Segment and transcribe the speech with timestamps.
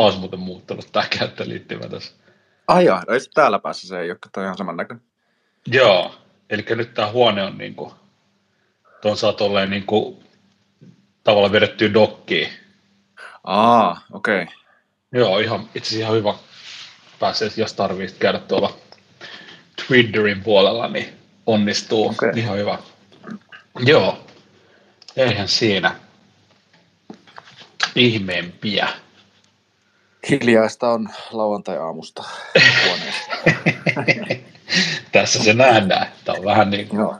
[0.00, 2.12] taas muuten muuttunut tämä käyttöliittymä tässä.
[2.68, 5.04] Ai jaa, no täällä päässä se ei ole, toi ihan saman näköinen.
[5.66, 6.14] Joo,
[6.50, 7.90] eli nyt tämä huone on niin kuin,
[9.02, 10.24] tuon saa tolleen niin kuin,
[11.24, 12.48] tavallaan vedettyä dokkiin.
[13.44, 14.42] Aa, okei.
[14.42, 14.54] Okay.
[15.12, 16.34] Joo, ihan, itse asiassa ihan hyvä
[17.20, 18.76] pääsee, jos tarvitsee käydä tuolla
[19.86, 21.08] Twitterin puolella, niin
[21.46, 22.08] onnistuu.
[22.08, 22.32] Okay.
[22.36, 22.78] Ihan hyvä.
[23.78, 24.26] Joo,
[25.16, 25.94] eihän siinä
[27.94, 28.88] ihmeempiä.
[30.30, 32.24] Hiljaista on lauantai-aamusta
[35.12, 37.18] Tässä se nähdään, että on vähän niin kuin, Joo.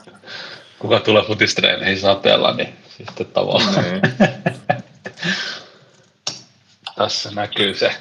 [0.79, 3.85] kuka tulee futistreeneihin sateella, niin sitten tavallaan.
[3.85, 4.03] Niin.
[6.97, 7.95] Tässä näkyy se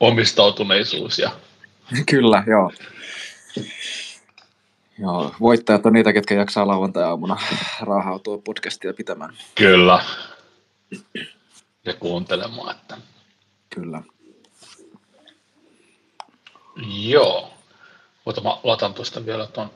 [0.00, 1.18] omistautuneisuus.
[1.18, 1.30] Ja...
[2.06, 2.72] Kyllä, joo.
[4.98, 7.36] Joo, voittajat on niitä, ketkä jaksaa lauantai-aamuna
[7.80, 9.34] raahautua podcastia pitämään.
[9.54, 10.04] Kyllä.
[11.84, 12.96] Ja kuuntelemaan, että...
[13.74, 14.02] Kyllä.
[16.88, 17.52] Joo.
[18.24, 19.70] Mutta mä latan tuosta vielä tuon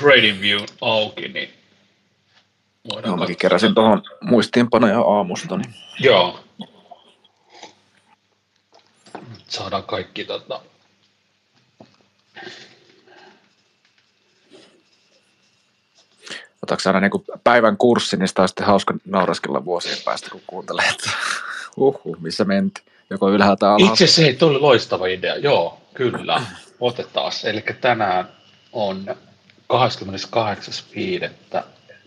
[0.00, 1.58] Trading View auki, niin
[3.06, 5.56] Joo, mäkin keräsin tuohon muistiinpanoja aamusta.
[5.56, 5.74] Niin...
[6.00, 6.40] Joo.
[9.48, 10.60] Saadaan kaikki tota...
[16.62, 20.88] Otatko aina niin päivän kurssi, niin sitä on sitten hauska nauraskella vuosien päästä, kun kuuntelee,
[20.88, 21.10] että
[21.76, 22.82] uhu, missä menti.
[23.10, 23.92] Joko ylhäältä alhaalta.
[23.92, 26.42] Itse asiassa ei, tuli loistava idea, joo, kyllä.
[26.80, 27.32] Otetaan.
[27.44, 28.28] Eli tänään
[28.72, 29.16] on
[31.48, 31.62] 28.5.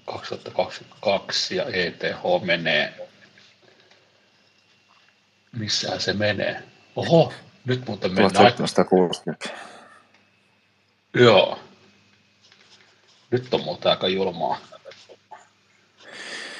[0.05, 3.07] 2022 ja ETH menee.
[5.51, 6.63] Missä se menee?
[6.95, 7.33] Oho,
[7.65, 8.33] nyt muuten mennään.
[8.33, 9.49] 1760.
[11.13, 11.59] Joo.
[13.31, 14.57] Nyt on muuten aika julmaa.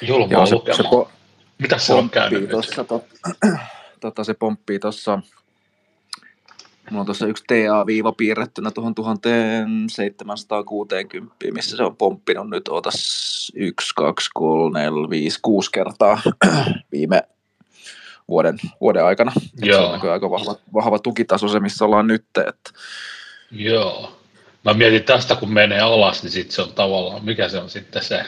[0.02, 0.56] Julmaa Joo, se.
[0.76, 1.10] Se po-
[1.58, 3.04] Mitä se on käynyt tossa, tot,
[4.00, 5.18] tota, se pomppii tuossa
[6.90, 13.94] Mulla on tuossa yksi TA-viiva piirrettynä tuohon 1760, missä se on pomppinut nyt otas 1,
[13.94, 16.20] 2, 3, 4, 5, 6 kertaa
[16.92, 17.22] viime
[18.28, 19.32] vuoden, vuoden aikana.
[19.62, 19.80] Joo.
[19.80, 22.24] Se on aika vahva, vahva tukitaso se, missä ollaan nyt.
[22.48, 22.70] Että...
[23.50, 24.18] Joo.
[24.64, 28.04] Mä mietin tästä, kun menee alas, niin sitten se on tavallaan, mikä se on sitten
[28.04, 28.24] se?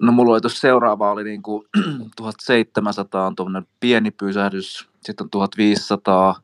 [0.00, 1.68] No mulla oli tuossa seuraava, oli niin kuin
[2.16, 6.40] 1700 on tuommoinen pieni pysähdys, sitten on 1500,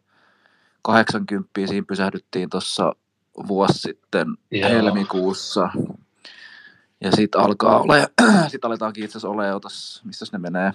[0.83, 2.95] 80 siinä pysähdyttiin tuossa
[3.49, 4.71] vuosi sitten Joo.
[4.71, 5.69] helmikuussa.
[7.01, 8.09] Ja sitten alkaa ole,
[8.49, 10.73] sitten aletaankin itse asiassa ole, otas, missä ne menee.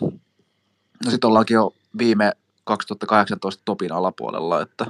[1.06, 2.32] No sitten ollaankin jo viime
[2.64, 4.86] 2018 topin alapuolella, että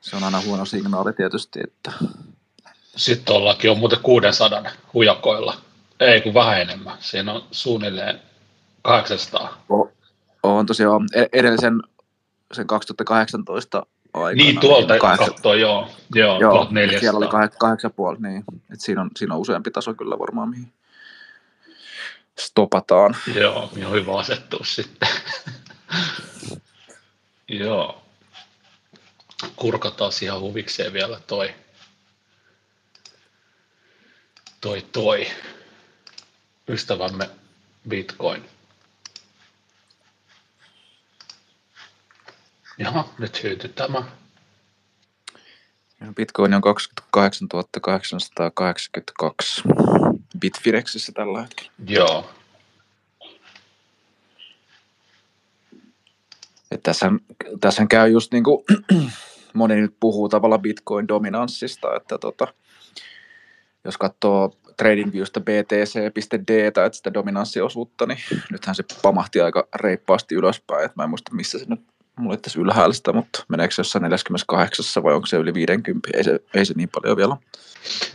[0.00, 1.60] se on aina huono signaali tietysti.
[1.64, 1.92] Että...
[2.96, 4.62] Sitten ollaankin jo muuten 600
[4.94, 5.54] hujakoilla.
[6.00, 6.96] Ei kun vähän enemmän.
[7.00, 8.20] Siinä on suunnilleen
[8.82, 9.64] 800.
[9.70, 9.92] O-
[10.42, 11.82] on tosiaan e-, edellisen
[12.52, 14.44] sen 2018 aikana.
[14.44, 15.88] Niin, tuolta niin katsoo, joo.
[16.14, 16.68] Joo, joo
[17.00, 18.44] siellä oli kahdeksan, kahdeksan puoli, niin.
[18.72, 20.72] Et siinä, on, siinä on useampi taso kyllä varmaan, mihin
[22.38, 23.16] stopataan.
[23.34, 25.08] Joo, niin on hyvä asettua sitten.
[27.48, 28.02] joo.
[29.56, 31.54] Kurkataan ihan huvikseen vielä toi,
[34.60, 35.26] toi, toi
[36.68, 37.30] ystävämme
[37.88, 38.51] Bitcoin.
[42.78, 43.42] Jaha, nyt
[43.74, 44.04] tämä.
[46.16, 47.48] Bitcoin on 28
[48.40, 49.62] 882
[50.40, 51.72] Bitfinexissä tällä hetkellä.
[51.86, 52.30] Joo.
[56.82, 57.12] tässä,
[57.60, 58.64] tässä käy just niin kuin
[59.54, 62.54] moni nyt puhuu tavallaan Bitcoin-dominanssista, että tota,
[63.84, 68.18] jos katsoo TradingViewsta BTC.D, että sitä dominanssiosuutta, niin
[68.50, 71.80] nythän se pamahti aika reippaasti ylöspäin, että mä en muista missä se nyt
[72.16, 76.08] mulla tässä ylhäällä sitä, mutta meneekö se jossain 48 vai onko se yli 50?
[76.14, 77.36] Ei se, ei se niin paljon vielä.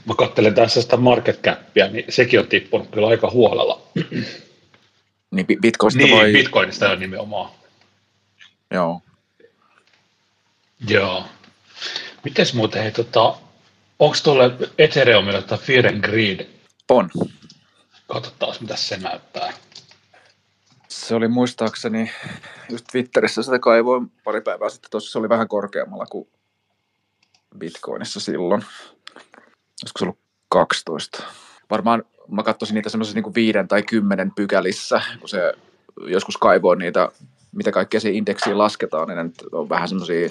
[0.06, 3.82] Mä katselen tässä sitä market capia, niin sekin on tippunut kyllä aika huolella.
[5.32, 6.32] Niin Bitcoinista niin, vai?
[6.34, 7.52] Bitcoinista on nimenomaan.
[8.72, 9.02] Joo.
[10.90, 11.26] Joo.
[12.24, 13.36] Mites muuten, hei, tota,
[14.00, 16.48] onko tuolle Ethereumille tai Fear and Greed?
[16.90, 17.10] On.
[18.08, 19.54] Katsotaan, mitä se näyttää.
[21.08, 22.12] Se oli muistaakseni,
[22.70, 26.28] just Twitterissä sitä kaivoin pari päivää sitten, tuossa se oli vähän korkeammalla kuin
[27.58, 28.66] Bitcoinissa silloin.
[29.84, 30.20] Olisiko se ollut
[30.50, 31.24] 12?
[31.70, 35.54] Varmaan mä katsoisin niitä semmoisessa niin viiden tai kymmenen pykälissä, kun se
[36.08, 37.10] joskus kaivoi niitä,
[37.52, 40.30] mitä kaikkea siihen indeksiin lasketaan, niin ne on vähän semmoisia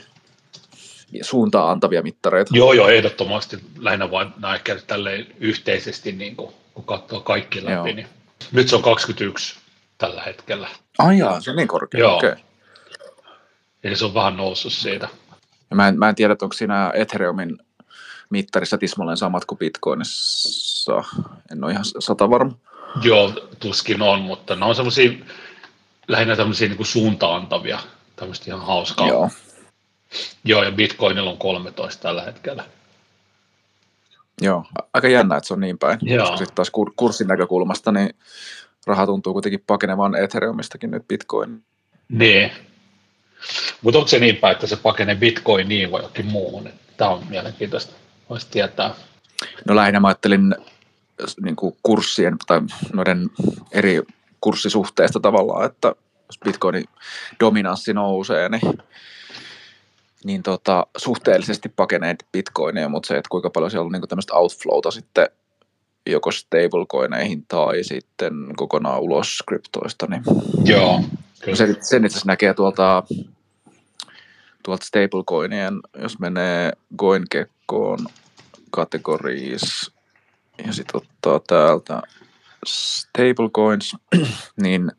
[1.22, 2.56] suuntaan antavia mittareita.
[2.56, 3.58] Joo, joo, ehdottomasti.
[3.78, 7.92] Lähinnä vain näin tälleen yhteisesti, niin kuin, kun katsoo kaikki läpi.
[7.92, 8.08] Niin.
[8.52, 9.65] Nyt se on 21
[9.98, 10.68] tällä hetkellä.
[10.98, 12.00] Ai jaa, se on niin korkea.
[12.00, 12.16] Joo.
[12.16, 12.36] Okay.
[13.84, 15.08] Eli se on vähän noussut siitä.
[15.70, 17.58] Ja mä, en, mä en tiedä, onko siinä Ethereumin
[18.30, 21.04] mittarissa tismalleen samat kuin Bitcoinissa.
[21.52, 22.52] En ole ihan sata varma.
[23.02, 25.10] Joo, tuskin on, mutta ne on semmoisia
[26.08, 27.78] lähinnä tämmöisiä niin suuntaantavia,
[28.16, 29.08] tämmöistä ihan hauskaa.
[29.08, 29.30] Joo.
[30.44, 32.64] Joo, ja Bitcoinilla on 13 tällä hetkellä.
[34.40, 34.64] Joo,
[34.94, 35.98] aika jännä, että se on niin päin.
[36.02, 36.20] Joo.
[36.20, 38.14] Koska sitten taas kurssin näkökulmasta, niin
[38.86, 41.62] raha tuntuu kuitenkin pakenevan Ethereumistakin nyt Bitcoin.
[42.08, 42.50] Niin.
[43.82, 46.68] Mutta onko se niin päin, että se pakenee Bitcoiniin vai jokin muuhun?
[46.96, 47.92] Tämä on mielenkiintoista.
[48.30, 48.94] Voisi tietää.
[49.64, 50.54] No lähinnä mä ajattelin
[51.42, 52.60] niin kuin kurssien tai
[52.92, 53.30] noiden
[53.72, 54.02] eri
[54.40, 55.88] kurssisuhteesta tavallaan, että
[56.26, 56.84] jos Bitcoinin
[57.40, 58.78] dominanssi nousee, niin,
[60.24, 64.90] niin tota, suhteellisesti pakenee Bitcoinia, mutta se, että kuinka paljon siellä on niin tämmöistä outflowta
[64.90, 65.28] sitten
[66.06, 70.06] joko stablecoineihin tai sitten kokonaan ulos kryptoista.
[70.06, 70.22] Niin
[70.64, 71.00] Joo.
[71.40, 71.56] Kyllä.
[71.56, 73.02] Sen, sen itse asiassa näkee tuolta,
[74.62, 77.98] tuolta stablecoinien, jos menee CoinGeckoon
[78.70, 79.92] kategoriis
[80.66, 82.02] ja sitten ottaa täältä
[82.66, 83.96] stablecoins,
[84.62, 84.92] niin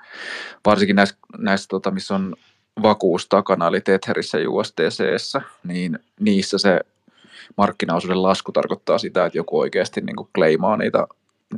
[0.66, 2.36] varsinkin näissä, näissä tota, missä on
[2.82, 6.80] vakuus takana, eli Tetherissä ja USDCssä, niin niissä se
[7.58, 11.08] markkinaosuuden lasku tarkoittaa sitä, että joku oikeasti niin kuin kleimaa niitä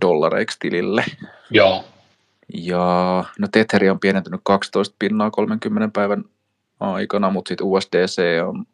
[0.01, 1.05] dollareiksi tilille.
[1.49, 1.85] Joo.
[2.53, 6.23] Ja no Tetheri on pienentynyt 12 pinnaa 30 päivän
[6.79, 8.65] aikana, mutta sitten USDC on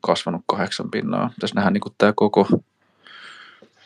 [0.00, 1.30] kasvanut 8 pinnaa.
[1.40, 2.48] Tässä nähdään niin tämä koko,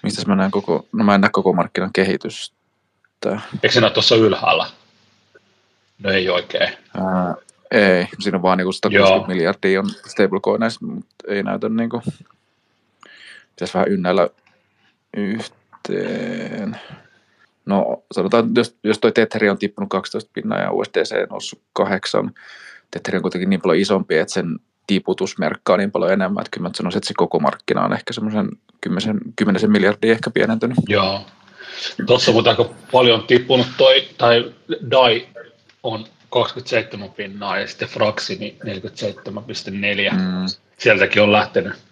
[0.03, 2.57] mistä mä näen koko, no mä en näe koko markkinan kehitystä.
[3.63, 4.67] Eikö se näy tuossa ylhäällä?
[6.03, 6.69] No ei oikein.
[6.95, 7.35] Ää,
[7.71, 12.03] ei, siinä on vaan niinku 160 miljardia on stablecoineissa, mutta ei näytä niinku,
[13.59, 14.29] pitäisi vähän ynnäillä
[15.17, 16.77] yhteen.
[17.67, 22.31] No sanotaan, jos, jos toi Tetheri on tippunut 12 pinnaa ja USDC on noussut 8,
[22.91, 26.69] Tetheri on kuitenkin niin paljon isompi, että sen tiputus merkkaa niin paljon enemmän, että kyllä
[26.69, 28.49] mä sanoisin, että se koko markkina on ehkä semmoisen
[28.81, 30.79] 10, 10 miljardia ehkä pienentynyt.
[30.89, 31.27] Joo.
[32.07, 34.53] Tuossa mutta aika paljon tippunut toi, tai
[34.91, 35.29] DAI
[35.83, 40.15] on 27 pinnaa ja sitten Fraxi 47,4.
[40.15, 40.47] Mm.
[40.79, 41.88] Sieltäkin on lähtenyt.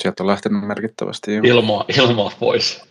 [0.00, 1.34] Sieltä on lähtenyt merkittävästi.
[1.34, 1.42] Jo.
[1.44, 2.82] Ilmaa, ilmaa pois.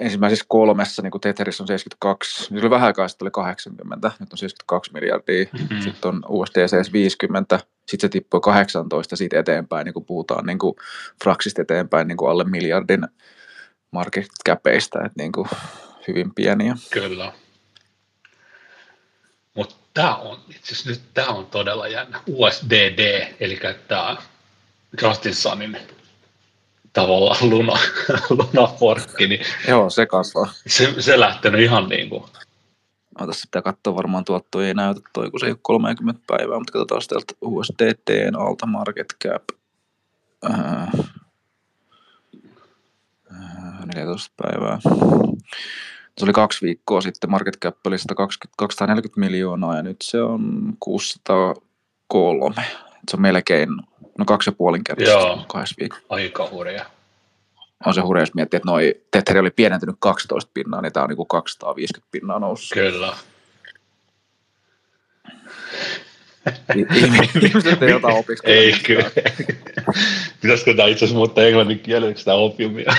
[0.00, 4.10] Ensimmäisessä kolmessa, niin kuin Tetheris on 72, niin se oli vähän aikaa sitten oli 80,
[4.20, 5.80] nyt on 72 miljardia, mm-hmm.
[5.80, 10.74] sitten on USDC 50, sitten se tippui 18 siitä eteenpäin, niin kuin puhutaan niin kuin
[11.24, 13.06] Fraxista eteenpäin niin kuin alle miljardin
[13.90, 15.48] market capeista, että niin kuin
[16.08, 16.76] hyvin pieniä.
[16.90, 17.32] Kyllä.
[19.54, 22.20] Mutta tämä on, itse nyt tämä on todella jännä.
[22.26, 24.16] USDD, eli tämä
[25.02, 25.78] Justin Sunin
[26.92, 27.78] tavallaan luna,
[28.30, 30.52] lunaforkki, niin Joo, se kasvaa.
[30.66, 32.24] Se, se lähtenyt ihan niin kuin.
[33.20, 36.58] No, tässä pitää katsoa varmaan tuotto ei näytä toi, kun se ei ole 30 päivää,
[36.58, 39.42] mutta katsotaan täältä USDTn alta market cap.
[40.50, 40.88] Äh,
[43.94, 44.78] 14 päivää.
[46.18, 50.72] Se oli kaksi viikkoa sitten, market cap oli 120, 240 miljoonaa ja nyt se on
[50.80, 52.54] 603.
[53.10, 53.68] Se on melkein,
[54.18, 56.04] no kaksi ja puolin kertaa kahdessa viikossa.
[56.08, 56.84] Aika hurja.
[57.86, 61.10] On se hurja, jos miettii, että noi Tetheri oli pienentynyt 12 pinnaa, niin tämä on
[61.10, 62.74] niin 250 pinnaa noussut.
[62.74, 63.14] Kyllä.
[67.42, 68.46] Ihmiset ei ota opiksi.
[68.46, 69.10] Ei kyllä.
[70.42, 72.94] Pitäisikö tämä itse asiassa muuttaa englannin kieleksi tämä opiumia?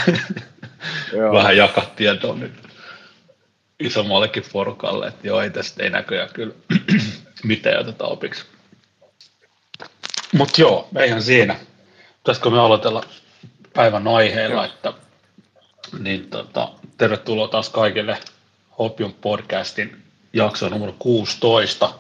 [1.34, 2.54] Vähän jakaa tietoa nyt
[3.80, 6.54] isommallekin porukalle, että joo, ei tästä ei näköjään kyllä
[7.44, 8.44] mitään oteta opiksi.
[10.34, 11.56] Mutta joo, eihän siinä.
[12.18, 13.04] Pitäisikö me aloitella
[13.74, 14.94] päivän aiheella, että
[16.00, 18.18] niin tota, tervetuloa taas kaikille
[18.80, 21.94] Hopium podcastin jakso numero 16.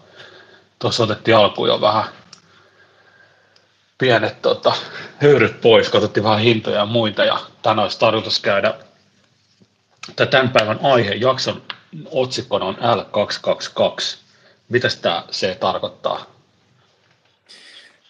[0.79, 2.03] Tuossa otettiin alkuun jo vähän
[3.97, 4.73] pienet tota,
[5.21, 8.73] höyryt pois, katsottiin vähän hintoja ja muita, ja tänään olisi tarkoitus käydä
[10.15, 11.61] tämän päivän aihe, jakson
[12.11, 14.17] otsikkona on L222.
[14.69, 16.32] Mitä tämä se tarkoittaa?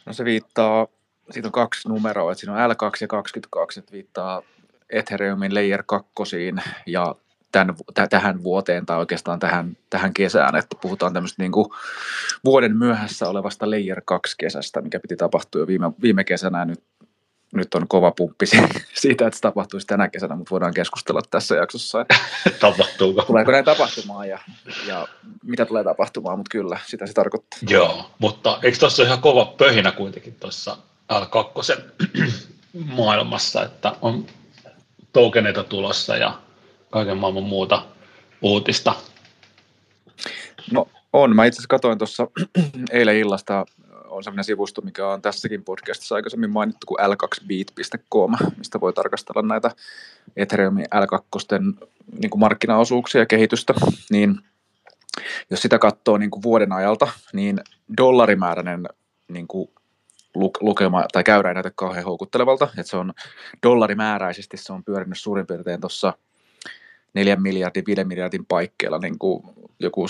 [0.05, 0.87] No se viittaa,
[1.31, 4.41] siitä on kaksi numeroa, että siinä on L2 ja 22, että viittaa
[4.89, 6.13] Ethereumin Layer 2
[6.85, 7.15] ja
[7.51, 7.75] tämän,
[8.09, 11.69] tähän vuoteen tai oikeastaan tähän, tähän kesään, että puhutaan tämmöistä niin kuin
[12.45, 16.83] vuoden myöhässä olevasta Layer 2 kesästä, mikä piti tapahtua jo viime, viime kesänä nyt,
[17.53, 18.45] nyt on kova pumppi
[18.93, 22.05] siitä, että se tapahtuisi tänä kesänä, mutta voidaan keskustella tässä jaksossa.
[22.59, 23.21] Tapahtuuko?
[23.21, 24.39] Tuleeko näin tapahtumaan ja,
[24.87, 25.07] ja
[25.43, 27.59] mitä tulee tapahtumaan, mutta kyllä, sitä se tarkoittaa.
[27.69, 30.77] Joo, mutta eikö tuossa ihan kova pöhinä kuitenkin tuossa
[31.13, 31.81] L2
[32.97, 34.25] maailmassa, että on
[35.13, 36.39] tokeneita tulossa ja
[36.89, 37.85] kaiken maailman muuta
[38.41, 38.95] uutista?
[40.71, 41.35] No on.
[41.35, 42.27] Mä itse asiassa katsoin tuossa
[42.91, 43.65] eilen illasta,
[44.13, 49.71] on sellainen sivusto, mikä on tässäkin podcastissa aikaisemmin mainittu kuin l2beat.com, mistä voi tarkastella näitä
[50.35, 51.63] Ethereumin L2
[52.19, 53.73] niin kuin markkinaosuuksia ja kehitystä,
[54.11, 54.39] niin
[55.49, 57.59] jos sitä katsoo niin kuin vuoden ajalta, niin
[57.97, 58.87] dollarimääräinen
[59.27, 59.69] niin kuin
[60.61, 63.13] lukema tai käyrä ei näytä kauhean houkuttelevalta, että se on
[63.63, 66.13] dollarimääräisesti se on pyörinyt suurin piirtein tuossa
[67.13, 69.43] 4 miljardin, 5 miljardin paikkeilla niin kuin
[69.79, 70.09] joku 7-8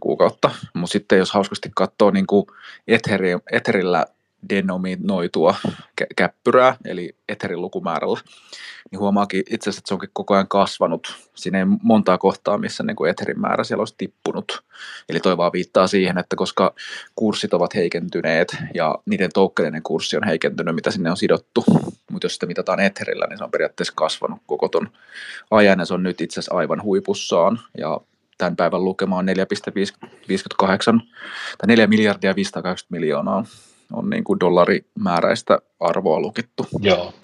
[0.00, 2.46] kuukautta, mutta sitten jos hauskasti katsoo niin kuin
[3.52, 4.06] Etherillä
[4.48, 5.54] denominoitua
[6.16, 8.20] käppyrää, eli Etherin lukumäärällä,
[8.90, 11.16] niin huomaakin itse asiassa, että se onkin koko ajan kasvanut.
[11.34, 14.64] Siinä ei montaa kohtaa, missä niin kuin Etherin määrä siellä olisi tippunut.
[15.08, 16.74] Eli toi vaan viittaa siihen, että koska
[17.14, 21.64] kurssit ovat heikentyneet ja niiden toukkeiden kurssi on heikentynyt, mitä sinne on sidottu,
[22.12, 24.88] mutta jos sitä mitataan Etherillä, niin se on periaatteessa kasvanut koko ton
[25.50, 28.00] ajan ja se on nyt itse asiassa aivan huipussaan ja
[28.38, 30.66] tämän päivän lukema on 4,58
[31.58, 33.44] tai 4 miljardia 580 miljoonaa
[33.92, 36.66] on niin kuin dollarimääräistä arvoa lukittu.
[36.80, 37.14] Joo.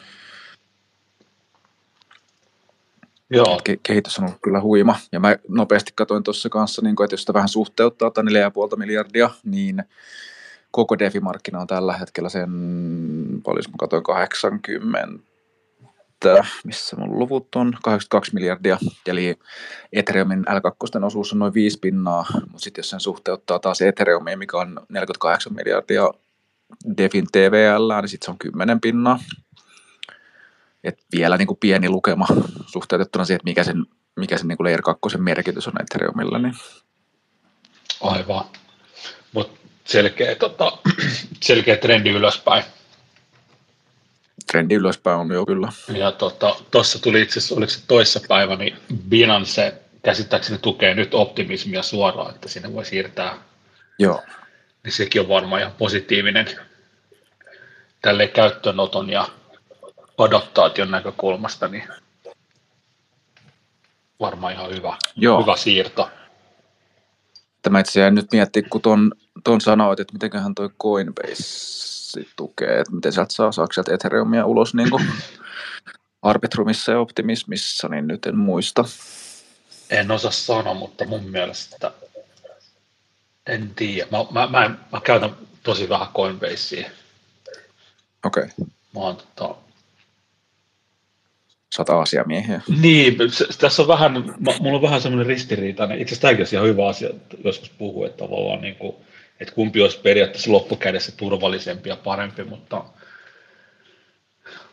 [3.31, 3.61] Joo.
[3.69, 4.97] Ke- kehitys on ollut kyllä huima.
[5.13, 8.31] Ja mä nopeasti katsoin tuossa kanssa, niin kuin, että jos sitä vähän suhteuttaa tai 4,5
[8.77, 9.85] miljardia, niin
[10.71, 12.51] koko DeFi-markkina on tällä hetkellä sen,
[13.45, 15.09] paljon mä katsoin, 80,
[16.65, 19.39] missä mun luvut on, 82 miljardia, eli
[19.93, 24.59] Ethereumin L2 osuus on noin 5 pinnaa, mutta sitten jos sen suhteuttaa taas Ethereumiin, mikä
[24.59, 26.11] on 48 miljardia
[26.97, 29.19] Defin TVL, niin sitten se on 10 pinnaa.
[30.85, 32.27] Et vielä niin kuin pieni lukema
[32.67, 36.39] suhteutettuna siihen, että mikä sen, mikä sen niin kuin Layer 2 merkitys on Ethereumilla.
[36.39, 36.55] Niin.
[38.01, 38.45] Aivan.
[39.33, 40.79] Mutta selkeä, tota,
[41.43, 42.65] selkeä trendi ylöspäin.
[44.51, 45.69] Trendi ylöspäin on jo kyllä.
[45.89, 48.77] Ja tuossa tota, tuli itse asiassa, oliko se toissa päivä, niin
[49.09, 53.39] Binance käsittääkseni tukee nyt optimismia suoraan, että sinne voi siirtää
[53.99, 54.23] Joo
[54.89, 56.47] niin sekin on varmaan ihan positiivinen
[58.03, 59.29] tälle käyttöönoton ja
[60.19, 61.89] adaptaation näkökulmasta, niin
[64.21, 65.43] varmaan ihan hyvä, Joo.
[65.43, 66.11] hyvä siirto.
[67.63, 69.13] Tämä itse asiassa nyt miettiä, kun ton,
[69.45, 74.75] ton sanoit, että mitenköhän toi Coinbase tukee, että miten sieltä saa, saako sieltä Ethereumia ulos
[74.75, 75.05] niin kuin
[76.23, 78.85] Arbitrumissa ja Optimismissa, niin nyt en muista.
[79.91, 81.93] En osaa sanoa, mutta mun mielestä
[83.47, 84.09] en tiedä.
[84.11, 86.91] Mä, mä, mä, mä käytän tosi vähän Coinbasea.
[88.25, 88.43] Okei.
[88.43, 88.67] Okay.
[88.95, 89.68] Mä oon tota...
[91.73, 92.61] Sata asiamiehiä.
[92.81, 93.17] Niin,
[93.59, 94.13] tässä on vähän,
[94.61, 98.05] mulla on vähän semmoinen ristiriitainen, itse asiassa tämäkin on ihan hyvä asia, että joskus puhuu,
[98.05, 98.97] että tavallaan niin kuin,
[99.41, 102.85] että kumpi olisi periaatteessa loppukädessä turvallisempi ja parempi, mutta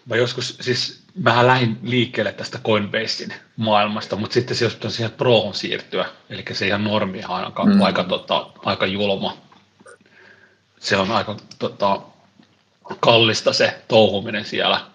[0.05, 5.53] mä joskus, siis vähän lähdin liikkeelle tästä Coinbasein maailmasta, mutta sitten se jos siihen prohon
[5.53, 7.81] siirtyä, eli se ihan normi on aika, mm.
[7.81, 9.37] aika, tota, aika julma.
[10.79, 12.01] Se on aika tota,
[12.99, 14.94] kallista se touhuminen siellä.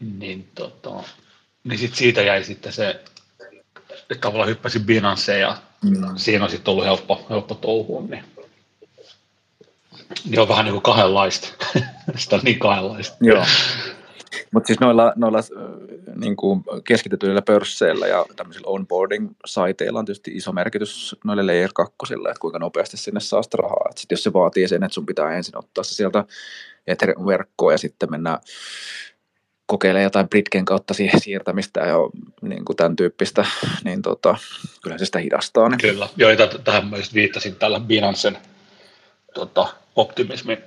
[0.00, 1.02] Niin, tota,
[1.64, 6.16] niin sit siitä jäi sitten se, että tavallaan hyppäsin Binanceen ja mm.
[6.16, 8.24] siinä on sitten ollut helppo, helppo touhua, niin
[10.24, 11.48] niin on vähän niin kuin kahdenlaista.
[12.16, 13.16] Sitä on niin kahdenlaista.
[13.20, 13.44] Joo.
[14.52, 15.38] Mutta siis noilla, noilla
[16.16, 22.40] niin kuin keskitetyillä pörsseillä ja tämmöisillä onboarding-saiteilla on tietysti iso merkitys noille layer 2, että
[22.40, 23.88] kuinka nopeasti sinne saa sitä rahaa.
[23.90, 26.24] Et sit jos se vaatii sen, että sun pitää ensin ottaa se sieltä
[26.86, 28.38] Ethereum-verkkoon ja sitten mennä
[29.66, 31.96] kokeilemaan jotain Britken kautta siihen siirtämistä ja
[32.42, 33.46] niin kuin tämän tyyppistä,
[33.84, 34.36] niin tota,
[34.82, 35.68] kyllä se sitä hidastaa.
[35.68, 35.78] Niin.
[35.78, 36.30] Kyllä, joo,
[36.64, 38.38] tähän mä just viittasin tällä Binancen
[39.34, 40.58] tota, optimismin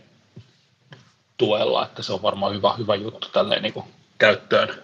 [1.38, 3.86] tuella, että se on varmaan hyvä, hyvä juttu tälleen niin kuin
[4.18, 4.76] käyttöön,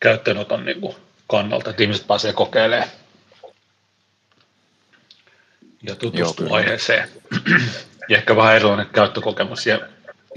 [0.00, 2.88] käyttöönoton niin kuin kannalta, että ihmiset pääsee kokeilemaan
[5.82, 7.08] ja tutustua aiheeseen.
[8.08, 9.80] ja ehkä vähän erilainen käyttökokemus ja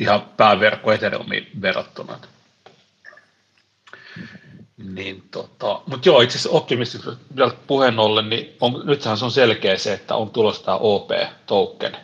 [0.01, 2.19] ihan pääverkko Ethereumiin verrattuna.
[4.77, 7.23] Niin tota, mutta joo, itse asiassa optimistisesti
[7.67, 11.97] puheen ollen, niin on, nythän se on selkeä se, että on tulossa tämä OP-token.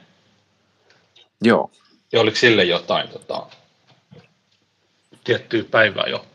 [1.42, 1.72] Joo.
[2.12, 3.48] Ja oliko sille jotain tota,
[5.24, 6.26] tiettyä päivää jo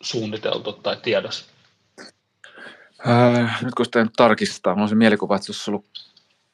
[0.00, 1.44] suunniteltu tai tiedossa?
[3.08, 5.86] Äh, nyt kun sitä tarkistaa, minulla on se mielikuva, että se olisi ollut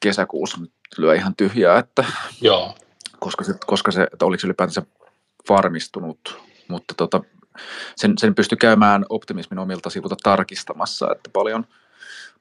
[0.01, 2.05] kesäkuussa, nyt lyö ihan tyhjää, että
[2.41, 2.75] Joo.
[3.21, 4.83] Koska se, koska se että oliko se ylipäätänsä
[5.49, 7.21] varmistunut, mutta tota,
[7.97, 11.67] sen, sen pystyi käymään optimismin omilta sivuilta tarkistamassa, että paljon,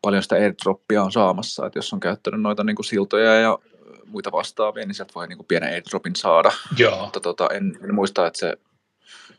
[0.01, 3.59] paljon sitä airdroppia on saamassa, että jos on käyttänyt noita niin kuin siltoja ja
[4.05, 6.51] muita vastaavia, niin sieltä voi niin kuin pienen airdropin saada.
[6.77, 7.01] Joo.
[7.01, 8.57] Mutta tota, en, en, muista, että se,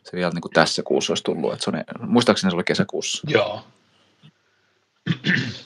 [0.03, 1.53] se vielä niin kuin tässä kuussa olisi tullut.
[1.53, 3.27] Että se on, muistaakseni se oli kesäkuussa.
[3.27, 3.63] Joo.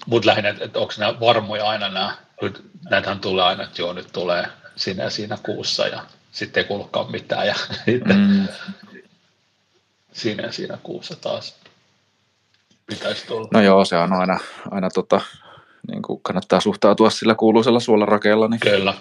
[0.05, 3.93] Mutta lähinnä, että, että onko nämä varmoja aina nämä nyt näitähän tulee aina, että joo,
[3.93, 7.55] nyt tulee siinä ja siinä kuussa ja sitten ei kuulukaan mitään ja
[8.15, 8.47] mm.
[10.13, 11.55] siinä ja siinä kuussa taas
[12.85, 13.47] pitäisi tulla.
[13.53, 14.39] No joo, se on aina,
[14.71, 15.21] aina tota,
[15.87, 18.47] niin kuin kannattaa suhtautua sillä kuuluisella suolarakeella.
[18.47, 18.59] Niin...
[18.59, 18.93] Kyllä.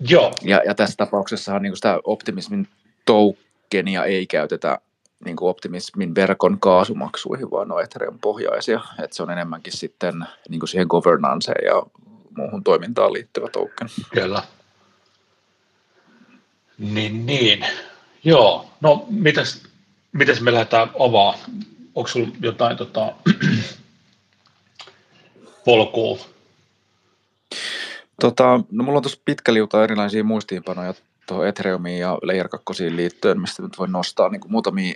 [0.00, 0.32] Joo.
[0.42, 2.68] Ja, ja tässä tapauksessa niin sitä optimismin
[3.04, 4.78] tokenia ei käytetä
[5.24, 8.80] niin kuin optimismin verkon kaasumaksuihin, vaan on Ethereum pohjaisia.
[9.04, 11.82] että se on enemmänkin sitten niin kuin siihen governanceen ja
[12.38, 13.88] muuhun toimintaan liittyvä token.
[14.14, 14.42] Kyllä.
[16.78, 17.66] Niin, niin.
[18.24, 19.62] Joo, no mitäs,
[20.12, 21.34] mitäs me lähdetään avaa?
[21.94, 23.12] Onko sinulla jotain tota,
[25.64, 26.18] polkua?
[28.20, 30.94] Tota, no mulla on tuossa pitkä liuta erilaisia muistiinpanoja
[31.26, 34.94] tuohon Ethereumiin ja Layer 2 liittyen, mistä nyt voi nostaa niin kuin muutamia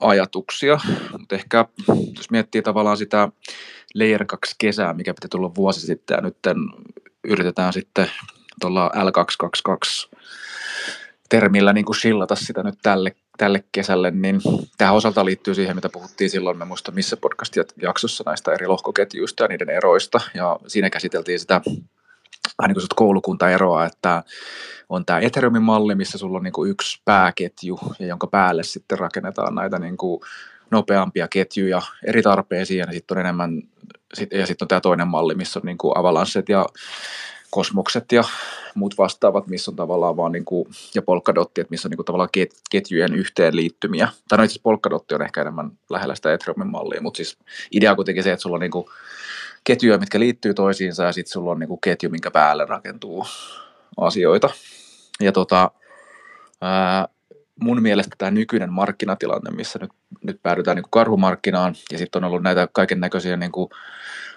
[0.00, 0.80] ajatuksia,
[1.18, 1.64] mutta ehkä
[2.16, 3.28] jos miettii tavallaan sitä
[3.98, 6.36] Layer 2 kesää, mikä piti tulla vuosi sitten ja nyt
[7.24, 8.10] yritetään sitten
[8.60, 10.16] tuolla L222
[11.28, 14.40] termillä niin kuin shillata sitä nyt tälle, tälle kesälle, niin
[14.78, 19.48] tähän osalta liittyy siihen, mitä puhuttiin silloin, me muista missä podcast-jaksossa näistä eri lohkoketjuista ja
[19.48, 21.60] niiden eroista, ja siinä käsiteltiin sitä
[22.58, 24.22] vähän niin kuin koulukuntaeroa, että
[24.88, 28.98] on tämä Ethereumin malli, missä sulla on niin kuin yksi pääketju, ja jonka päälle sitten
[28.98, 30.20] rakennetaan näitä niin kuin
[30.70, 33.62] nopeampia ketjuja eri tarpeisiin, ja sitten on enemmän,
[34.32, 35.94] ja sitten on tämä toinen malli, missä on niin kuin
[36.48, 36.66] ja
[37.50, 38.24] kosmokset ja
[38.74, 42.06] muut vastaavat, missä on tavallaan vaan, niin kuin, ja polkadotti, että missä on niin kuin
[42.06, 44.08] tavallaan ket, ketjujen yhteenliittymiä.
[44.28, 47.38] Tai no itse polkadotti on ehkä enemmän lähellä sitä Ethereumin mallia, mutta siis
[47.70, 48.86] idea on kuitenkin se, että sulla on niin kuin
[49.64, 53.26] ketjuja, mitkä liittyy toisiinsa ja sitten sulla on niin kuin ketju, minkä päälle rakentuu
[53.96, 54.50] asioita.
[55.20, 55.70] Ja tota,
[56.60, 57.08] ää,
[57.60, 59.90] mun mielestä tämä nykyinen markkinatilanne, missä nyt,
[60.24, 63.70] nyt päädytään niin kuin karhumarkkinaan ja sitten on ollut näitä kaiken näköisiä niin kuin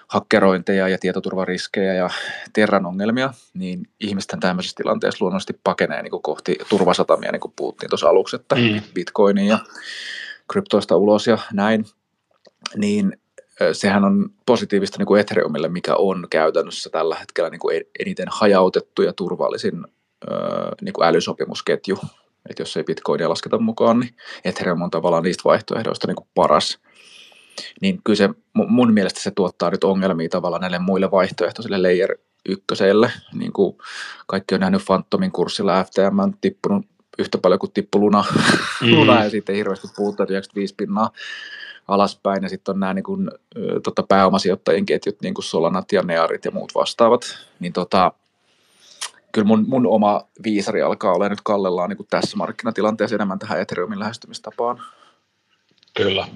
[0.08, 2.10] hakkerointeja ja tietoturvariskejä ja
[2.52, 7.90] terran ongelmia, niin ihmisten tämmöisessä tilanteessa luonnollisesti pakenee niin kuin kohti turvasatamia, niin kuin puhuttiin
[7.90, 8.80] tuossa aluksi, että mm.
[8.94, 9.58] bitcoinin ja
[10.52, 11.84] kryptoista ulos ja näin,
[12.76, 13.16] niin
[13.72, 19.02] sehän on positiivista niin kuin Ethereumille, mikä on käytännössä tällä hetkellä niin kuin eniten hajautettu
[19.02, 19.84] ja turvallisin
[20.82, 21.98] niin kuin älysopimusketju.
[22.48, 26.78] Että jos ei Bitcoinia lasketa mukaan, niin Ethereum on tavallaan niistä vaihtoehdoista niin kuin paras.
[27.80, 33.12] Niin kyllä se mun mielestä se tuottaa nyt ongelmia tavallaan näille muille vaihtoehtoisille layer ykköselle.
[33.34, 33.78] Niin kuin
[34.26, 36.86] kaikki on nähnyt Phantomin kurssilla FTM on tippunut
[37.18, 38.24] yhtä paljon kuin tippu Luna,
[38.82, 38.94] mm.
[38.94, 41.10] Luna ja sitten hirveästi puhutaan 95 pinnaa
[41.88, 43.30] alaspäin ja sitten on nämä niin kuin,
[43.82, 48.12] tota, pääomasijoittajien ketjut, niin kuin Solanat ja Nearit ja muut vastaavat, niin tota,
[49.32, 53.60] kyllä mun, mun oma viisari alkaa olla nyt kallellaan niin kuin tässä markkinatilanteessa enemmän tähän
[53.60, 54.82] Ethereumin lähestymistapaan.
[55.94, 56.28] Kyllä.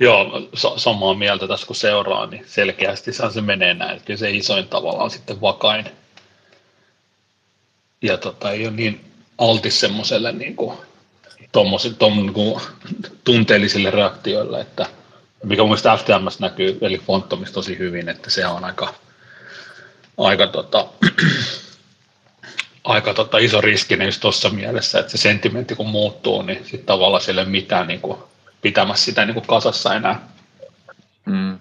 [0.00, 5.10] Joo, samaa mieltä tässä kun seuraa, niin selkeästi se menee näin, että se isoin tavallaan
[5.10, 5.84] sitten vakain.
[8.02, 9.04] Ja tota, ei ole niin
[9.38, 10.78] altis semmoiselle niin kuin
[11.40, 11.50] niin
[13.24, 14.86] tunteellisille reaktioille, että
[15.44, 18.94] mikä mun mielestä FTMS näkyy, eli Phantomissa tosi hyvin, että se on aika,
[20.20, 20.86] aika, tota,
[22.84, 27.22] aika tota iso riski just tuossa mielessä, että se sentimentti kun muuttuu, niin sitten tavallaan
[27.32, 28.18] ole mitään niin kuin,
[28.62, 30.28] pitämässä sitä niin kuin kasassa enää.
[31.26, 31.58] Mm.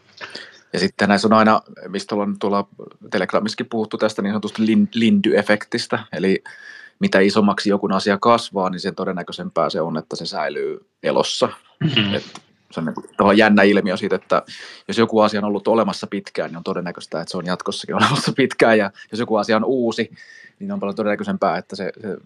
[0.74, 2.68] Ja sitten näissä on aina, mistä on tuolla
[3.12, 6.44] Telegramissakin puhuttu tästä niin sanotusta lindy-efektistä, eli
[7.00, 11.50] mitä isommaksi joku asia kasvaa, niin sen todennäköisempää se on, että se säilyy elossa.
[11.80, 12.16] Mm-hmm.
[12.16, 12.42] Et
[12.72, 14.42] se on niin jännä ilmiö siitä, että
[14.88, 18.34] jos joku asia on ollut olemassa pitkään, niin on todennäköistä, että se on jatkossakin olemassa
[18.36, 20.12] pitkään, ja jos joku asia on uusi,
[20.60, 22.18] niin on paljon todennäköisempää, että se, se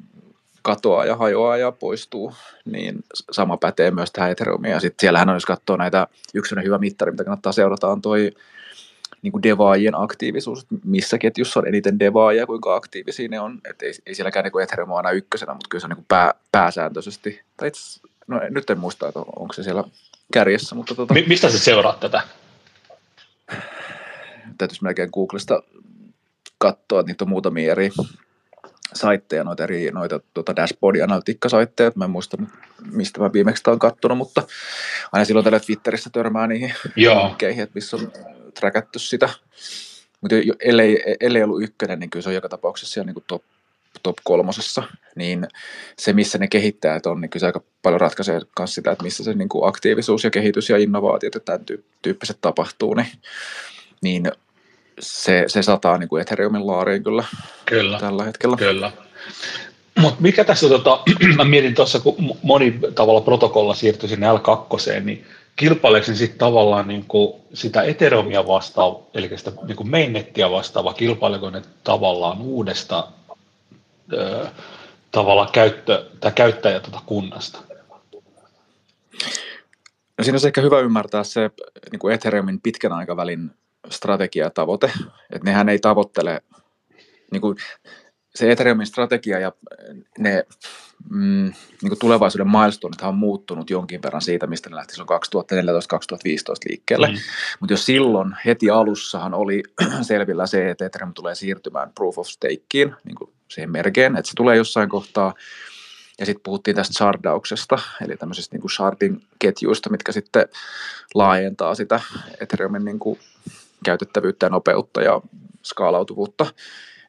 [0.62, 2.34] katoaa ja hajoaa ja poistuu,
[2.65, 4.71] niin sama pätee myös tähän Ethereumiin.
[4.71, 8.32] Ja sitten siellähän on, jos katsoo näitä, yksi hyvä mittari, mitä kannattaa seurata, on toi
[9.21, 13.62] niin kuin devaajien aktiivisuus, missä ketjussa on eniten devaajia, kuinka aktiivisia ne on.
[13.69, 16.34] Et ei, ei sielläkään niin Ethereum aina ykkösenä, mutta kyllä se on niin kuin pää,
[16.51, 17.41] pääsääntöisesti.
[17.58, 19.84] Tai itse, no, nyt en muista, että onko se siellä
[20.33, 20.75] kärjessä.
[20.75, 22.21] Mutta tota, Mi- mistä sä seuraat tätä?
[24.57, 25.63] Täytyisi melkein Googlesta
[26.57, 27.89] katsoa, että niitä on muutamia eri
[28.93, 32.38] saitteja, noita eri noita, tuota dashboard analytiikkasaitteja, mä en muista
[32.91, 34.43] mistä mä viimeksi olen katsonut, mutta
[35.12, 38.12] aina silloin tällä Twitterissä törmää niihin linkkeihin, että missä on
[38.59, 39.29] tracattu sitä.
[40.21, 43.43] Mutta ellei, ellei ollut ykkönen, niin kyllä se on joka tapauksessa siellä niin top,
[44.03, 44.84] top kolmosessa,
[45.15, 45.47] niin
[45.99, 49.23] se, missä ne kehittäjät on, niin kyllä se aika paljon ratkaisee myös sitä, että missä
[49.23, 51.62] se niin kuin aktiivisuus ja kehitys ja innovaatiot ja tämän
[52.01, 53.08] tyyppiset tapahtuu, niin,
[54.01, 54.32] niin
[54.99, 57.23] se, se sataa niin kuin Ethereumin laariin kyllä,
[57.65, 58.58] kyllä tällä hetkellä.
[58.58, 58.91] Kyllä.
[59.99, 60.99] Mutta mikä tässä, tota,
[61.38, 65.25] mä mietin tuossa, kun moni tavalla protokolla siirtyi sinne L2, niin
[65.56, 70.93] kilpaileeko se sitten tavallaan niin kuin sitä Ethereumia vastaava, eli sitä niin kuin mainnettiä vastaava,
[70.93, 73.08] kilpaileeko ne tavallaan uudesta
[74.13, 74.47] ö,
[75.11, 77.59] tavallaan käyttö, tai käyttäjä tuota kunnasta?
[80.17, 81.49] No siinä on ehkä hyvä ymmärtää se
[81.91, 83.51] niin kuin Ethereumin pitkän aikavälin
[83.89, 84.91] strategia ja tavoite,
[85.31, 86.41] että nehän ei tavoittele,
[87.31, 87.57] niin kuin
[88.35, 89.51] se Ethereumin strategia ja
[90.17, 90.45] ne
[91.09, 96.69] mm, niin kuin tulevaisuuden milestoneit on muuttunut jonkin verran siitä, mistä ne lähti silloin 2014-2015
[96.69, 97.07] liikkeelle.
[97.07, 97.17] Mm.
[97.59, 99.63] Mutta jo silloin heti alussahan oli
[100.01, 104.36] selvillä se, että Ethereum tulee siirtymään proof of stakeen, niin kuin siihen merkeen, että se
[104.36, 105.34] tulee jossain kohtaa.
[106.19, 110.47] Ja sitten puhuttiin tästä shardauksesta, eli tämmöisistä niin kuin sharding-ketjuista, mitkä sitten
[111.15, 111.99] laajentaa sitä
[112.39, 113.19] Ethereumin niin kuin
[113.86, 115.21] käytettävyyttä ja nopeutta ja
[115.63, 116.45] skaalautuvuutta.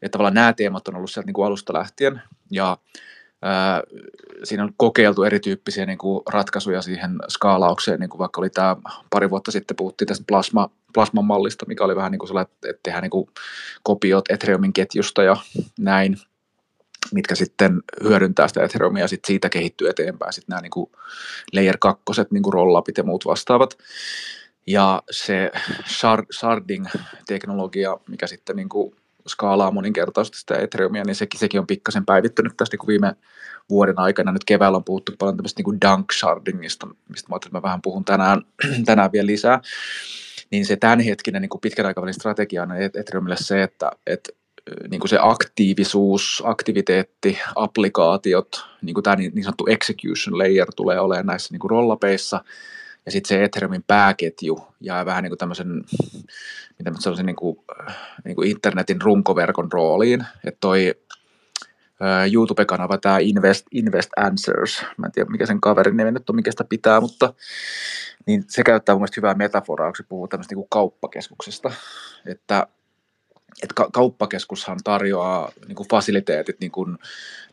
[0.02, 2.22] Että tavallaan nämä teemat on ollut sieltä niin kuin alusta lähtien.
[2.50, 2.78] Ja
[4.44, 8.76] siinä on kokeiltu erityyppisiä niin kuin ratkaisuja siihen skaalaukseen, niin kuin vaikka oli tämä
[9.10, 12.80] pari vuotta sitten puhuttiin tästä plasma, plasman mallista, mikä oli vähän niin kuin sellainen, että
[12.82, 13.28] tehdään niin kuin
[13.82, 15.36] kopiot Ethereumin ketjusta ja
[15.78, 16.16] näin,
[17.12, 20.90] mitkä sitten hyödyntää sitä Ethereumia ja sitten siitä kehittyy eteenpäin sitten nämä niin kuin
[21.52, 23.78] layer kakkoset, niin kuin rollapit ja muut vastaavat.
[24.66, 25.50] Ja se
[26.32, 28.96] sharding-teknologia, mikä sitten niin kuin
[29.28, 33.14] skaalaa moninkertaisesti sitä Ethereumia, niin sekin, sekin on pikkasen päivittynyt tästä niin viime
[33.70, 34.32] vuoden aikana.
[34.32, 38.42] Nyt keväällä on puhuttu paljon tämmöistä niin dunk shardingista, mistä mä, mä vähän puhun tänään,
[38.86, 39.60] tänään vielä lisää.
[40.50, 44.32] Niin se tämänhetkinen niin kuin pitkän aikavälin strategia on Ethereumille se, että, että
[44.90, 51.00] niin kuin se aktiivisuus, aktiviteetti, applikaatiot, niin kuin tämä niin, niin sanottu execution layer tulee
[51.00, 52.44] olemaan näissä niin kuin rollapeissa,
[53.06, 55.84] ja sitten se Ethereumin pääketju jää vähän niin kuin tämmöisen,
[56.78, 57.56] mitä mä sanoisin, niin kuin,
[58.24, 60.24] niin kuin internetin runkoverkon rooliin.
[60.44, 60.94] Että toi
[62.32, 66.50] YouTube-kanava, tämä Invest, Invest Answers, mä en tiedä mikä sen kaverin nimi nyt on, mikä
[66.50, 67.34] sitä pitää, mutta
[68.26, 71.70] niin se käyttää mun mielestä hyvää metaforaa, kun se puhuu tämmöistä niin kauppakeskuksesta,
[72.26, 72.66] että
[73.62, 76.98] että kauppakeskushan tarjoaa niin kuin fasiliteetit, niin kuin,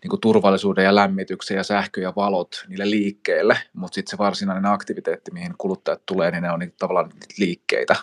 [0.04, 4.66] niin kuin turvallisuuden ja lämmityksen ja sähkö ja valot niille liikkeille, mutta sitten se varsinainen
[4.66, 7.96] aktiviteetti, mihin kuluttajat tulee, niin ne on niin, tavallaan liikkeitä.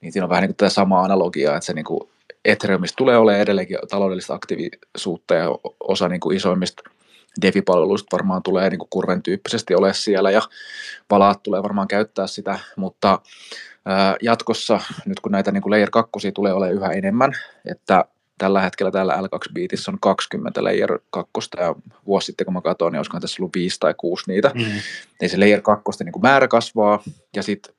[0.00, 2.00] Niin siinä on vähän niin kuin tätä samaa analogiaa, että se niin kuin
[2.44, 5.48] Ethereumista tulee olemaan edelleenkin taloudellista aktiivisuutta ja
[5.80, 6.82] osa niin kuin isoimmista
[7.42, 10.42] DeFi-palveluista varmaan tulee niin kuin kurven tyyppisesti ole siellä ja
[11.10, 13.20] valaat tulee varmaan käyttää sitä, mutta
[14.22, 17.32] jatkossa, nyt kun näitä niin kuin layer 2 tulee olemaan yhä enemmän,
[17.70, 18.04] että
[18.38, 21.74] tällä hetkellä täällä L2 Beatissä on 20 layer 2, ja
[22.06, 24.64] vuosi sitten kun mä katsoin, niin olisikohan tässä ollut 5 tai 6 niitä, mm.
[25.20, 27.02] niin se layer 2 niin kuin määrä kasvaa,
[27.36, 27.74] ja sitten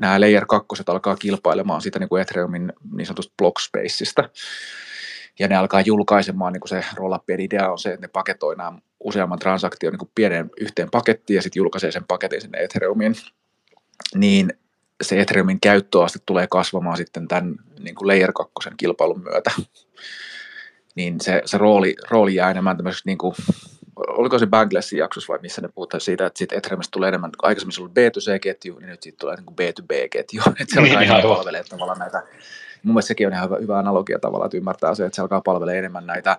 [0.00, 4.28] nämä layer 2 alkaa kilpailemaan siitä niin kuin Ethereumin niin sanotusta block spaceista,
[5.38, 8.72] ja ne alkaa julkaisemaan, niin kuin se roll idea on se, että ne paketoi nämä
[9.00, 13.14] useamman transaktion niin kuin pienen yhteen pakettiin ja sitten julkaisee sen paketin sinne Ethereumiin,
[14.14, 14.52] niin
[15.02, 19.50] se Ethereumin käyttöaste tulee kasvamaan sitten tämän niin kuin Layer 2 kilpailun myötä.
[20.94, 23.34] Niin se, se rooli, rooli jää enemmän tämmöiseksi, niin kuin,
[23.96, 27.72] oliko se Banglassin jaksossa vai missä ne puhutaan siitä, että sitten Ethereumista tulee enemmän, aikaisemmin
[27.72, 31.36] se oli B2C-ketju, niin nyt siitä tulee niin kuin B2B-ketju, että se alkaa niin, enemmän
[31.36, 32.22] palvelee tavallaan näitä,
[32.82, 35.40] mun mielestä sekin on ihan hyvä, hyvä analogia tavallaan, että ymmärtää se, että se alkaa
[35.40, 36.38] palvelee enemmän näitä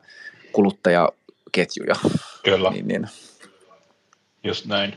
[0.52, 1.96] kuluttajaketjuja.
[2.44, 2.70] Kyllä.
[2.70, 3.08] Niin, niin.
[4.44, 4.94] Just näin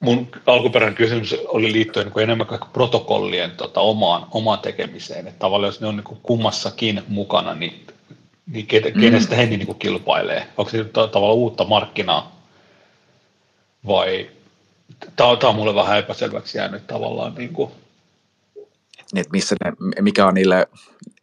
[0.00, 5.26] mun alkuperäinen kysymys oli liittyen niin enemmän kuin protokollien tota, omaan, omaan tekemiseen.
[5.26, 7.86] Että tavallaan jos ne on niin kuin kummassakin mukana, niin,
[8.46, 9.00] niin mm.
[9.00, 10.46] kenestä he niin kuin kilpailee?
[10.56, 12.40] Onko se tavallaan uutta markkinaa
[13.86, 14.30] vai
[15.16, 17.34] tämä on, tämä on mulle vähän epäselväksi jäänyt tavallaan.
[17.34, 17.70] Niin kuin.
[19.12, 20.66] Niin, että missä ne, mikä on niille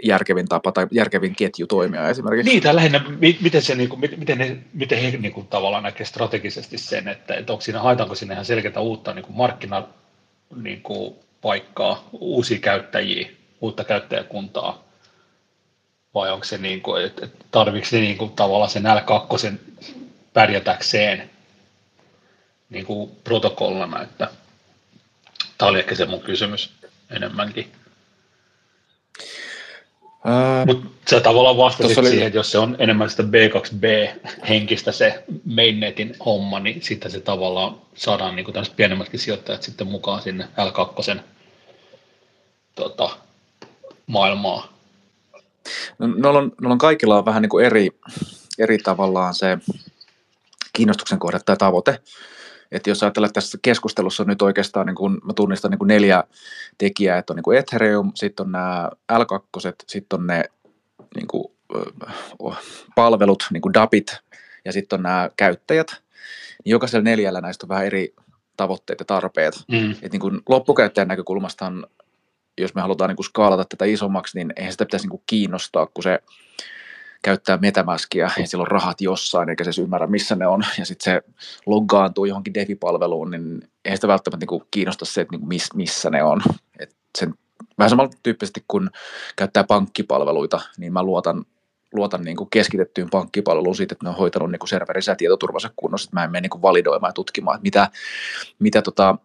[0.04, 2.52] järkevin tapa tai järkevin ketju toimia esimerkiksi.
[2.52, 3.06] Niin, tai lähinnä,
[3.42, 7.36] miten, se, niin kuin, miten, ne, miten he niin kuin, tavallaan näkee strategisesti sen, että,
[7.36, 9.88] että onko siinä, haetaanko sinne ihan selkeää uutta niin kuin markkina
[10.56, 13.30] niin kuin, paikkaa, uusia käyttäjiä,
[13.62, 14.84] uutta käyttäjäkuntaa,
[16.14, 19.58] vai onko se niin kuin, että tarvitseeko se niin kuin, tavallaan sen L2
[20.34, 21.30] pärjätäkseen
[22.70, 24.30] niin kuin protokollana, että
[25.58, 26.77] tämä oli ehkä se mun kysymys
[27.12, 27.72] enemmänkin.
[30.66, 32.10] Mutta sä tavallaan vastasit oli...
[32.10, 37.76] siihen, että jos se on enemmän sitä B2B-henkistä se mainnetin homma, niin sitten se tavallaan
[37.96, 41.20] saadaan niin tämmöiset pienemmätkin sijoittajat sitten mukaan sinne L2
[42.76, 43.10] tota,
[44.08, 44.74] maailmaa.
[46.00, 47.90] No, noilla, on, noilla on kaikilla on vähän niin kuin eri,
[48.60, 49.58] eri tavallaan se
[50.74, 52.00] kiinnostuksen kohde tai tavoite.
[52.72, 55.88] Että jos ajatellaan, että tässä keskustelussa on nyt oikeastaan, niin kuin, mä tunnistan niin kuin
[55.88, 56.24] neljä
[56.78, 60.44] tekijää, että on niin Ethereum, sitten on nämä L2, sitten on ne
[61.16, 61.54] niin kuin,
[62.96, 64.18] palvelut, niin kuin DAPit,
[64.66, 65.88] ja sitten on nämä käyttäjät.
[66.64, 68.16] Niin jokaisella neljällä näistä on vähän eri
[68.58, 69.64] tavoitteet ja tarpeet.
[69.72, 69.96] Mm.
[70.02, 71.88] Et niin kuin loppukäyttäjän näkökulmastaan,
[72.58, 76.20] jos me halutaan niin skaalata tätä isommaksi, niin eihän sitä pitäisi niin kiinnostaa, kun se
[77.24, 81.14] käyttää Metamaskia ja sillä on rahat jossain, eikä se ymmärrä, missä ne on, ja sitten
[81.14, 81.22] se
[81.66, 86.10] loggaantuu johonkin Defi-palveluun, niin eihän sitä välttämättä niin kuin kiinnosta se, että niin miss, missä
[86.10, 86.42] ne on.
[86.80, 87.34] Et sen,
[87.78, 88.90] vähän samalla tyyppisesti kun
[89.36, 91.46] käyttää pankkipalveluita, niin mä luotan
[91.94, 95.70] luotan niin kuin keskitettyyn pankkipalveluun siitä, että ne on hoitanut niin kuin serverinsä ja tietoturvansa
[95.76, 97.90] kunnossa, että mä en mene niin kuin validoimaan ja tutkimaan, että mitä,
[98.60, 99.18] mitä tota,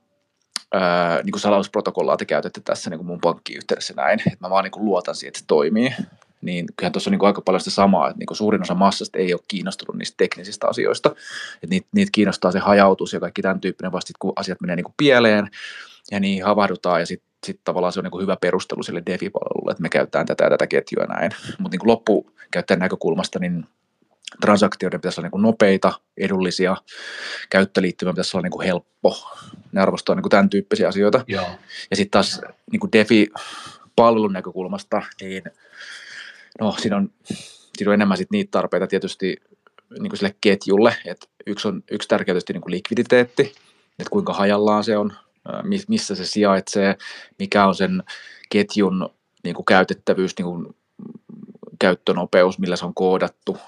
[0.75, 4.65] ää, niin kuin salausprotokollaa te käytätte tässä niin kuin mun pankkiyhteydessä näin, että mä vaan
[4.65, 5.95] niin kuin luotan siihen, että se toimii,
[6.43, 9.19] niin kyllähän tuossa on niin aika paljon sitä samaa, että niin kuin suurin osa massasta
[9.19, 11.09] ei ole kiinnostunut niistä teknisistä asioista,
[11.55, 14.85] että niitä, niitä kiinnostaa se hajautus ja kaikki tämän tyyppinen vasta, kun asiat menee niin
[14.85, 15.49] kuin pieleen
[16.11, 19.83] ja niin havahdutaan ja sitten sitten tavallaan se on niin hyvä perustelu sille DeFi-palvelulle, että
[19.83, 21.31] me käytetään tätä ja tätä ketjua näin.
[21.59, 23.67] Mutta niin loppukäyttäjän näkökulmasta, niin
[24.41, 26.77] transaktioiden pitäisi olla niin kuin nopeita, edullisia,
[27.51, 29.17] käyttöliittymä pitäisi olla niin kuin helppo.
[29.73, 31.25] Ne arvostaa niin kuin tämän tyyppisiä asioita.
[31.27, 31.51] Joo.
[31.91, 32.41] Ja sitten taas
[32.73, 35.43] niin kuin DeFi-palvelun näkökulmasta, niin
[36.61, 37.11] no, siinä on,
[37.77, 39.37] siinä on enemmän sit niitä tarpeita tietysti
[39.91, 43.43] niin kuin sille ketjulle, että yksi, on, yksi tärkeä tietysti niin kuin likviditeetti,
[43.99, 45.13] että kuinka hajallaan se on,
[45.89, 46.97] missä se sijaitsee,
[47.39, 48.03] mikä on sen
[48.51, 49.11] ketjun
[49.45, 50.77] niin kuin käytettävyys, niin kuin
[51.79, 53.59] käyttönopeus, millä se on koodattu,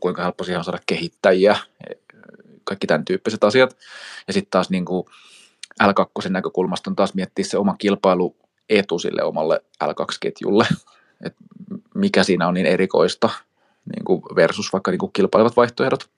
[0.00, 1.56] kuinka helppo siihen on saada kehittäjiä,
[2.64, 3.76] kaikki tämän tyyppiset asiat.
[4.26, 5.06] Ja sitten taas niin kuin
[5.82, 10.66] L2 näkökulmasta on taas miettiä se oma kilpailuetu sille omalle L2-ketjulle,
[11.24, 11.38] että
[11.98, 13.30] mikä siinä on niin erikoista
[13.94, 16.10] niin kuin versus vaikka niin kuin kilpailevat vaihtoehdot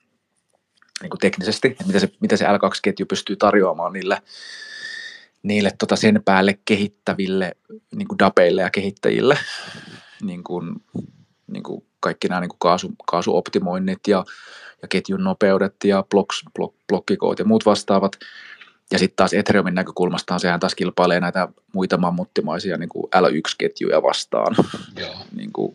[1.03, 4.23] niin kuin teknisesti, että mitä se, mitä se L2-ketju pystyy tarjoamaan niille
[5.43, 7.57] niille tota sen päälle kehittäville
[7.95, 9.39] niin kuin dapeille ja kehittäjille
[10.23, 10.75] niin kuin,
[11.47, 14.25] niin kuin kaikki nämä niin kuin kaasu, kaasuoptimoinnit ja,
[14.83, 18.13] ja ketjun nopeudet ja blocks, block, blokkikoot ja muut vastaavat.
[18.93, 24.57] Ja sitten taas Ethereumin näkökulmastaan sehän taas kilpailee näitä muita mammuttimaisia niin kuin L1-ketjuja vastaan.
[24.97, 25.15] Joo.
[25.37, 25.75] Niin kuin,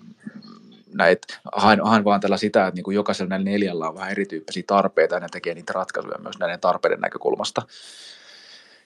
[0.93, 1.21] näit,
[1.55, 5.15] haen, haen vaan tällä sitä, että niin kuin jokaisella näillä neljällä on vähän erityyppisiä tarpeita
[5.15, 7.61] ja ne tekee niitä ratkaisuja myös näiden tarpeiden näkökulmasta.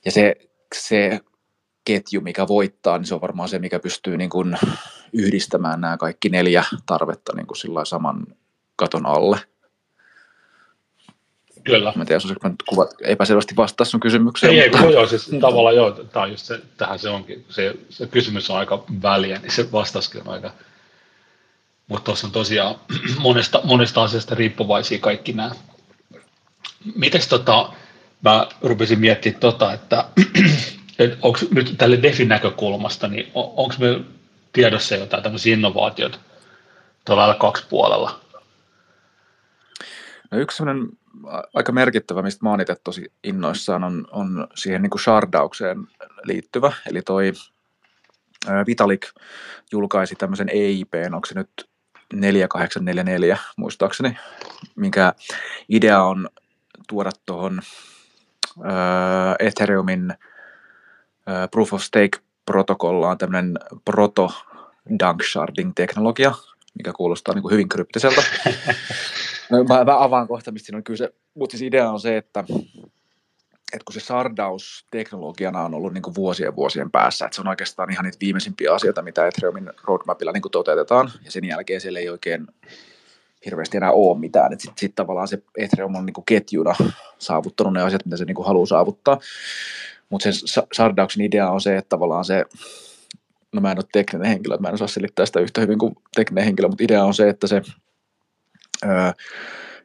[0.06, 0.36] Ja se
[0.76, 1.20] se
[1.86, 4.58] ketju, mikä voittaa, niin se on varmaan se, mikä pystyy niin kuin
[5.14, 8.28] yhdistämään nämä kaikki neljä tarvetta niin kuin saman
[8.76, 9.38] katon alle.
[11.64, 11.94] Kyllä.
[11.96, 14.54] Mä en tiedä, osaanko mä nyt kuvat, epäselvästi vastaa sun kysymykseen.
[14.54, 14.86] Ei, mutta...
[14.86, 18.50] ei, joo, siis tavallaan joo, tämä on just se, tähän se onkin, se, se kysymys
[18.50, 20.52] on aika väliä, niin se vastaskin on aika,
[21.88, 22.76] mutta tuossa on tosiaan
[23.20, 25.52] monesta, monesta asiasta riippuvaisia kaikki nämä.
[26.96, 27.70] Mites tota,
[28.22, 30.06] mä rupesin miettimään tota, että,
[31.22, 34.04] onko nyt tälle DeFin näkökulmasta, niin on, onko meillä
[34.54, 36.18] tiedossa jotain tämmöisiä innovaatioita
[37.06, 38.20] tuolla kaksi puolella?
[40.32, 40.88] No yksi sellainen
[41.54, 45.88] aika merkittävä, mistä mä oon itse tosi innoissaan, on, on siihen niin kuin shardaukseen
[46.24, 46.72] liittyvä.
[46.90, 47.34] Eli toi
[48.68, 49.06] Vitalik
[49.72, 51.70] julkaisi tämmöisen EIP, onko se nyt
[52.14, 54.18] 4844 muistaakseni,
[54.76, 55.14] minkä
[55.70, 56.30] idea on
[56.88, 57.62] tuoda tuohon
[59.40, 64.32] Ethereumin äh, Proof of Stake-protokolla on tämmöinen proto
[65.00, 66.32] dunk sharding teknologia,
[66.78, 68.24] mikä kuulostaa niin kuin hyvin kryptiseltä.
[69.52, 71.14] No, mä, mä avaan kohta, mistä siinä on kyse.
[71.34, 72.44] Mutta siis idea on se, että,
[73.74, 77.48] että kun se sardaus teknologiana on ollut niin kuin vuosien vuosien päässä, että se on
[77.48, 82.00] oikeastaan ihan niitä viimeisimpiä asioita, mitä Ethereumin roadmapilla niin kuin toteutetaan, ja sen jälkeen siellä
[82.00, 82.48] ei oikein
[83.46, 84.52] hirveästi enää ole mitään.
[84.52, 86.76] Sitten sit tavallaan se Ethereum on niinku ketjuna
[87.18, 89.20] saavuttanut ne asiat, mitä se niinku haluaa saavuttaa.
[90.10, 92.46] Mutta sen Sardauksen idea on se, että tavallaan se,
[93.54, 96.44] no mä en ole tekninen henkilö, mä en osaa selittää sitä yhtä hyvin kuin tekninen
[96.44, 97.62] henkilö, mutta idea on se, että se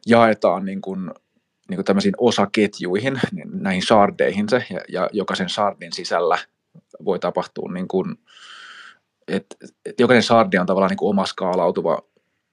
[0.05, 1.11] jaetaan niin kuin,
[1.69, 6.37] niin kuin tämmöisiin osaketjuihin, niin näihin shardeihin se, ja, ja jokaisen shardin sisällä
[7.05, 8.15] voi tapahtua niin kuin,
[9.27, 9.55] että
[9.85, 12.01] et jokainen shardi on tavallaan niin kuin oma skaalautuva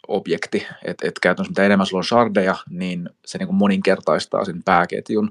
[0.08, 4.62] objekti, että et käytännössä mitä enemmän sulla on shardeja, niin se niin kuin moninkertaistaa sen
[4.62, 5.30] pääketjun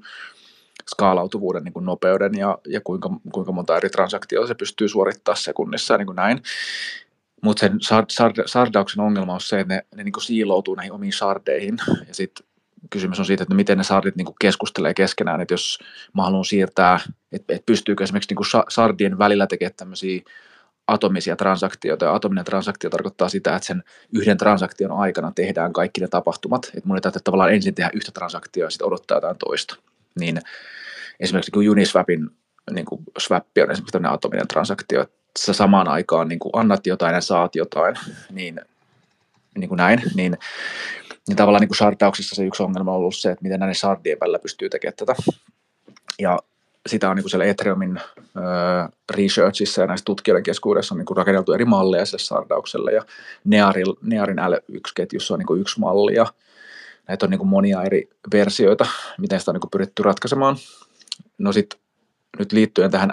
[0.90, 5.94] skaalautuvuuden niin kuin nopeuden ja, ja kuinka, kuinka monta eri transaktiota se pystyy suorittamaan sekunnissa
[5.94, 6.42] ja niin kuin näin.
[7.42, 7.80] Mutta sen
[8.46, 11.78] sardauksen ongelma on se, että ne, ne niin siiloutuu näihin omiin shardeihin
[12.08, 12.46] ja sitten
[12.90, 15.80] kysymys on siitä, että miten ne sardit niin keskustelee keskenään, että jos
[16.16, 17.00] mä haluan siirtää,
[17.32, 20.22] että, että pystyykö esimerkiksi niin sardien välillä tekemään tämmöisiä
[20.88, 26.08] atomisia transaktioita, ja atominen transaktio tarkoittaa sitä, että sen yhden transaktion aikana tehdään kaikki ne
[26.08, 29.76] tapahtumat, että mun ei tarvitse tavallaan ensin tehdä yhtä transaktioa ja sitten odottaa jotain toista.
[30.20, 30.40] Niin
[31.20, 32.30] esimerkiksi kun Uniswapin
[32.72, 32.86] niin
[33.18, 37.22] swappi on esimerkiksi tämmöinen atominen transaktio, että sä samaan aikaan niin kuin annat jotain ja
[37.22, 37.96] saat jotain,
[38.32, 38.62] niin,
[39.58, 40.38] niin kuin näin, niin,
[41.28, 44.40] niin tavallaan niin kuin se yksi ongelma on ollut se, että miten näiden shardien välillä
[44.40, 45.16] pystyy tekemään tätä.
[46.20, 46.40] Ja
[46.88, 51.18] sitä on niin kuin siellä Ethereumin äh, researchissa ja näissä tutkijoiden keskuudessa on niin kuin
[51.18, 53.06] rakenneltu eri malleja sille sardaukselle ja
[53.44, 56.26] Nearin, Nearin L1-ketjussa on niin kuin yksi malli ja
[57.08, 58.86] näitä on niin kuin monia eri versioita,
[59.18, 60.56] miten sitä on niin kuin pyritty ratkaisemaan.
[61.38, 61.80] No sitten
[62.40, 63.12] nyt liittyen tähän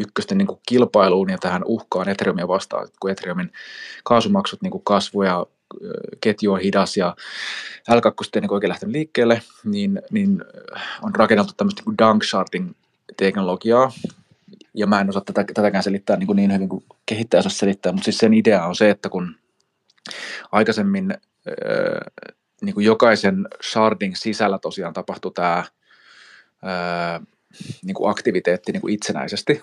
[0.00, 3.52] L1 niin kuin kilpailuun ja tähän uhkaan Ethereumia vastaan, kun Ethereumin
[4.04, 5.46] kaasumaksut niin kuin kasvu ja
[6.20, 7.16] ketju on hidas ja
[7.90, 10.44] L2 ei niin oikein lähtenyt liikkeelle, niin, niin
[11.02, 12.72] on rakennettu tämmöistä niin dunk sharding
[13.16, 13.92] teknologiaa,
[14.74, 17.92] ja mä en osaa tätä, tätäkään selittää niin, kuin niin hyvin kuin kehittäjä osaa selittää,
[17.92, 19.36] mutta siis sen idea on se, että kun
[20.52, 21.14] aikaisemmin
[22.62, 25.64] niin kuin jokaisen sharding sisällä tosiaan tapahtui tämä
[27.82, 29.62] niin kuin aktiviteetti niin kuin itsenäisesti,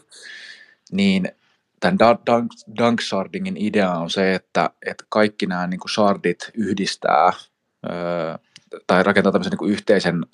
[0.91, 1.32] niin
[1.79, 7.34] tämän dunk, dunk shardingin idea on se, että, että kaikki nämä niin kuin shardit yhdistää
[8.88, 10.25] tai rakentaa tämmöisen niin kuin yhteisen,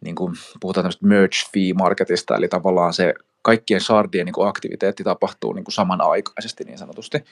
[0.00, 5.04] niin kuin puhutaan tämmöistä merge fee marketista, eli tavallaan se kaikkien shardien niin kuin aktiviteetti
[5.04, 7.24] tapahtuu niin kuin samanaikaisesti niin sanotusti.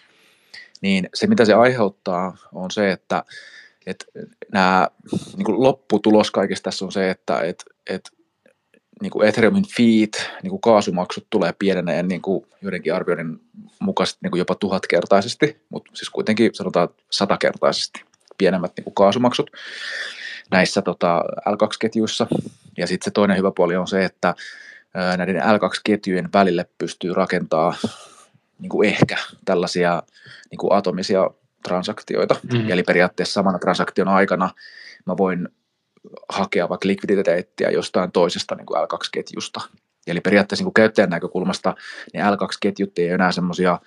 [0.80, 3.24] Niin se, mitä se aiheuttaa, on se, että,
[3.86, 4.04] että
[4.52, 4.88] nämä
[5.36, 8.10] niin kuin lopputulos kaikista tässä on se, että, että, että
[9.02, 13.40] niin kuin Ethereumin feet, niin kuin kaasumaksut tulee pieneneen niin kuin joidenkin arvioiden
[13.80, 18.04] mukaisesti niin kuin jopa tuhatkertaisesti, mutta siis kuitenkin sanotaan satakertaisesti
[18.38, 19.50] pienemmät niin kuin kaasumaksut
[20.50, 22.26] näissä tota, L2-ketjuissa.
[22.78, 24.34] Ja sitten se toinen hyvä puoli on se, että
[25.16, 27.74] näiden L2-ketjujen välille pystyy rakentaa
[28.58, 30.02] niin kuin ehkä tällaisia
[30.50, 31.30] niin kuin atomisia
[31.68, 32.36] transaktioita.
[32.52, 32.70] Mm.
[32.70, 34.50] Eli periaatteessa samana transaktion aikana
[35.06, 35.48] mä voin
[36.28, 39.60] hakea vaikka likviditeettiä jostain toisesta niin kuin L2-ketjusta.
[40.06, 41.74] Eli periaatteessa niin kuin käyttäjän näkökulmasta
[42.12, 43.78] niin L2-ketjut ei ole enää semmoisia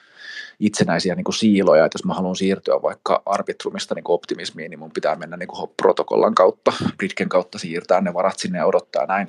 [0.59, 4.79] itsenäisiä niin kuin siiloja, että jos mä haluan siirtyä vaikka arbitrumista niin kuin optimismiin, niin
[4.79, 9.05] mun pitää mennä niin kuin protokollan kautta, Britken kautta siirtää ne varat sinne ja odottaa
[9.05, 9.27] näin.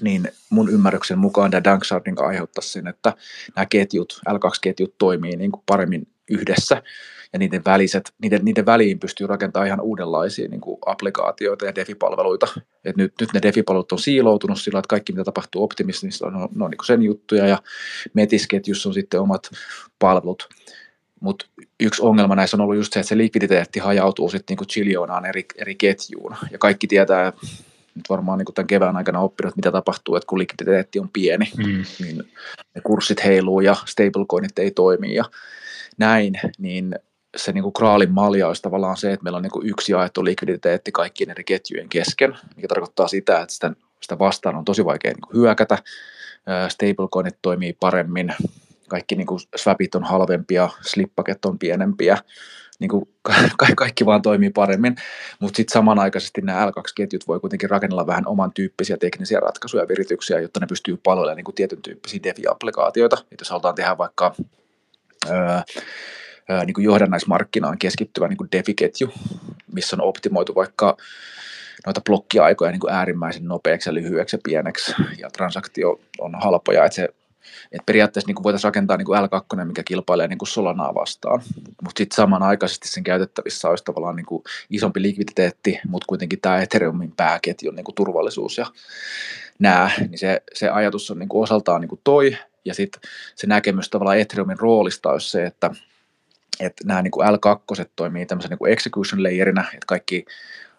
[0.00, 3.12] Niin mun ymmärryksen mukaan tämä Danksharding aiheuttaisi sen, että
[3.56, 6.82] nämä ketjut, L2-ketjut toimii niin kuin paremmin yhdessä
[7.34, 12.60] ja niiden, väliset, niiden, niiden väliin pystyy rakentamaan ihan uudenlaisia niin kuin applikaatioita ja DeFi-palveluita.
[12.84, 16.48] Et nyt, nyt ne DeFi-palvelut on siiloutunut sillä, että kaikki mitä tapahtuu optimistissa on, on,
[16.60, 17.58] on niin sen juttuja ja
[18.14, 19.50] Metisketjussa on sitten omat
[19.98, 20.48] palvelut.
[21.20, 21.46] Mutta
[21.80, 25.44] yksi ongelma näissä on ollut just se, että se likviditeetti hajautuu sitten niin chiljoonaan eri,
[25.56, 26.36] eri ketjuun.
[26.50, 27.32] Ja kaikki tietää,
[27.94, 31.84] nyt varmaan niin tämän kevään aikana oppinut, mitä tapahtuu, että kun likviditeetti on pieni, mm.
[32.00, 32.22] niin
[32.74, 35.24] ne kurssit heiluu ja stablecoinit ei toimi ja
[35.98, 36.94] näin, niin
[37.36, 40.24] se niin kuin kraalin malja olisi tavallaan se, että meillä on niin kuin yksi jaettu
[40.24, 45.12] likviditeetti kaikkien eri ketjujen kesken, mikä tarkoittaa sitä, että sitä, sitä vastaan on tosi vaikea
[45.12, 45.78] niin kuin hyökätä,
[46.68, 48.34] stablecoinit toimii paremmin,
[48.88, 52.18] kaikki niin kuin swapit on halvempia, slippaket on pienempiä,
[52.78, 54.96] niin kuin ka- kaikki vaan toimii paremmin,
[55.40, 60.40] mutta sitten samanaikaisesti nämä L2-ketjut voi kuitenkin rakennella vähän oman tyyppisiä teknisiä ratkaisuja ja virityksiä,
[60.40, 63.24] jotta ne pystyy palvelemaan niin kuin tietyn tyyppisiä DeFi-applikaatioita.
[63.32, 64.34] Et jos halutaan tehdä vaikka
[65.30, 65.60] öö,
[66.66, 69.12] niin kuin johdannaismarkkinaan keskittyvä niin kuin DeFi-ketju,
[69.72, 70.96] missä on optimoitu vaikka
[71.86, 76.96] noita blokkiaikoja niin kuin äärimmäisen nopeaksi ja lyhyeksi ja pieneksi, ja transaktio on halpoja, että
[76.96, 77.08] se
[77.72, 81.42] et periaatteessa niin voitaisiin rakentaa niin kuin L2, mikä kilpailee niin kuin Solanaa vastaan,
[81.82, 87.12] mutta sitten samanaikaisesti sen käytettävissä olisi tavallaan niin kuin isompi likviditeetti, mutta kuitenkin tämä Ethereumin
[87.16, 88.66] pääketjun niin kuin turvallisuus ja
[89.58, 93.00] nämä, niin se, se ajatus on niin kuin osaltaan niin kuin toi, ja sitten
[93.34, 95.70] se näkemys tavallaan Ethereumin roolista olisi se, että
[96.60, 100.24] että nämä niin kuin L2 toimii tämmöisen niin execution layerinä, että kaikki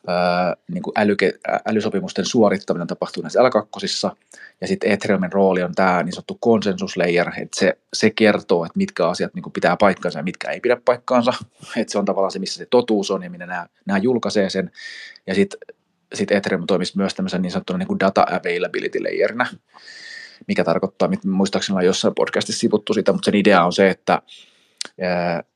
[0.08, 1.34] ää, niin kuin älyke,
[1.66, 4.16] älysopimusten suorittaminen tapahtuu näissä L2,
[4.62, 8.78] ja sitten Ethereumin rooli on tämä niin sanottu consensus layer, että se, se kertoo, että
[8.78, 11.34] mitkä asiat niin kuin pitää paikkaansa ja mitkä ei pidä paikkaansa,
[11.78, 14.72] että se on tavallaan se, missä se totuus on ja minne nämä, nämä julkaisee sen,
[15.28, 15.60] ja sitten
[16.14, 19.46] sit Ethereum toimisi myös tämmöisen niin sanottuna niin kuin data availability layerinä,
[20.48, 24.22] mikä tarkoittaa, muistaakseni ollaan jossain podcastissa sivuttu sitä, mutta sen idea on se, että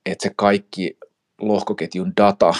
[0.06, 0.97] että se kaikki
[1.41, 2.54] lohkoketjun data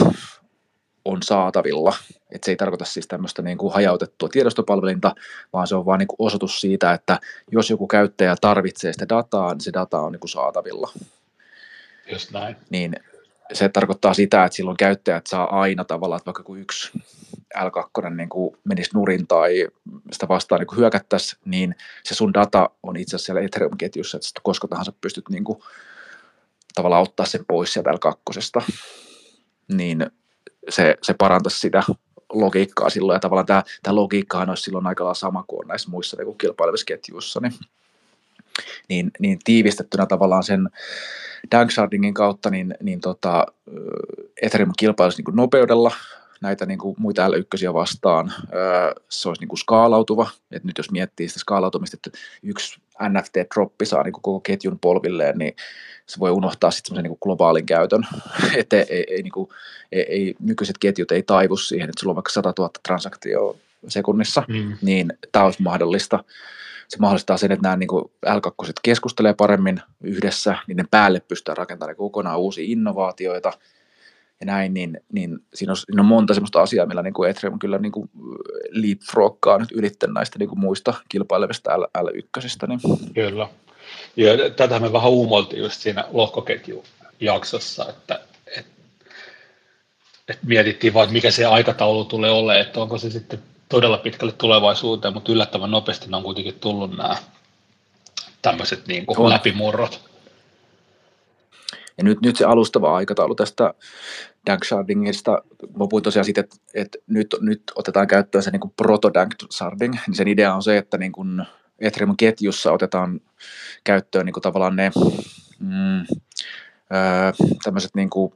[1.06, 1.96] on saatavilla.
[2.32, 5.16] Että se ei tarkoita siis tämmöistä niin kuin hajautettua tiedostopalvelinta,
[5.54, 7.20] vaan se on vain niin kuin osoitus siitä, että
[7.52, 10.92] jos joku käyttäjä tarvitsee sitä dataa, niin se data on niin kuin saatavilla.
[12.12, 12.56] Just näin.
[12.70, 12.96] Niin
[13.54, 16.92] se tarkoittaa sitä, että silloin käyttäjät saa aina tavallaan, että vaikka kun yksi
[17.58, 19.68] L2 niin kuin menisi nurin tai
[20.12, 24.68] sitä vastaan niin hyökättäisiin, niin se sun data on itse asiassa siellä Ethereum-ketjussa, että koska
[24.68, 25.60] tahansa pystyt niin kuin
[26.76, 28.62] tavallaan ottaa sen pois sieltä kakkosesta,
[29.68, 30.12] niin
[30.70, 31.84] se, se parantaisi sitä
[32.34, 35.90] logiikkaa silloin, ja tavallaan tämä, tämä logiikkahan olisi silloin aika lailla sama kuin on näissä
[35.90, 37.54] muissa niin kuin kilpailevissa ketjuissa, niin,
[38.90, 40.70] niin, niin tiivistettynä tavallaan sen
[41.52, 43.46] Dankshardingin kautta, niin, niin tota,
[44.42, 45.92] Ethereum kilpailisi niin nopeudella,
[46.42, 48.34] näitä niin kuin muita L1 vastaan.
[49.10, 54.04] Se olisi niin kuin skaalautuva, että nyt jos miettii sitä skaalautumista, että yksi NFT-droppi saa
[54.04, 55.56] niin koko ketjun polvilleen, niin
[56.06, 58.04] se voi unohtaa sitten semmoisen niin globaalin käytön,
[58.58, 59.50] että ei, ei, ei, niin kuin,
[59.92, 63.56] ei, ei, nykyiset ketjut ei taivu siihen, että sulla on vaikka 100 000 transaktioa
[63.88, 64.78] sekunnissa, mm.
[64.82, 66.24] niin tämä olisi mahdollista.
[66.88, 67.90] Se mahdollistaa sen, että nämä niin
[68.26, 73.54] L2 keskustelee paremmin yhdessä, niiden päälle pystytään rakentamaan kokonaan uusia innovaatioita
[74.40, 77.60] ja näin, niin, niin siinä, on, siinä on monta sellaista asiaa, millä niin kuin Ethereum
[77.60, 78.10] kyllä niin kuin
[78.72, 82.68] leapfroggaa nyt ylitten näistä niin kuin muista kilpailevista L, L1.
[82.68, 83.14] Niin.
[83.14, 83.48] Kyllä.
[84.16, 88.20] Ja tätä me vähän uumoiltiin just siinä lohkoketjujaksossa, että,
[88.58, 88.72] että,
[90.28, 94.32] että mietittiin vaan, että mikä se aikataulu tulee olemaan, että onko se sitten todella pitkälle
[94.32, 97.18] tulevaisuuteen, mutta yllättävän nopeasti ne on kuitenkin tullut nämä
[98.42, 100.09] tämmöiset niin kuin läpimurrot.
[102.00, 103.74] Ja nyt, nyt se alustava aikataulu tästä
[104.46, 105.32] Dankshardingista,
[105.62, 110.16] mä puhuin tosiaan siitä, että, että nyt, nyt otetaan käyttöön se niin kuin proto-Danksharding, niin
[110.16, 111.46] sen idea on se, että niin kuin
[111.80, 113.22] Ethereum-ketjussa otetaan
[113.84, 114.92] käyttöön niin kuin tavallaan ne
[115.60, 117.32] mm, öö,
[117.64, 118.34] tämmöiset niin kuin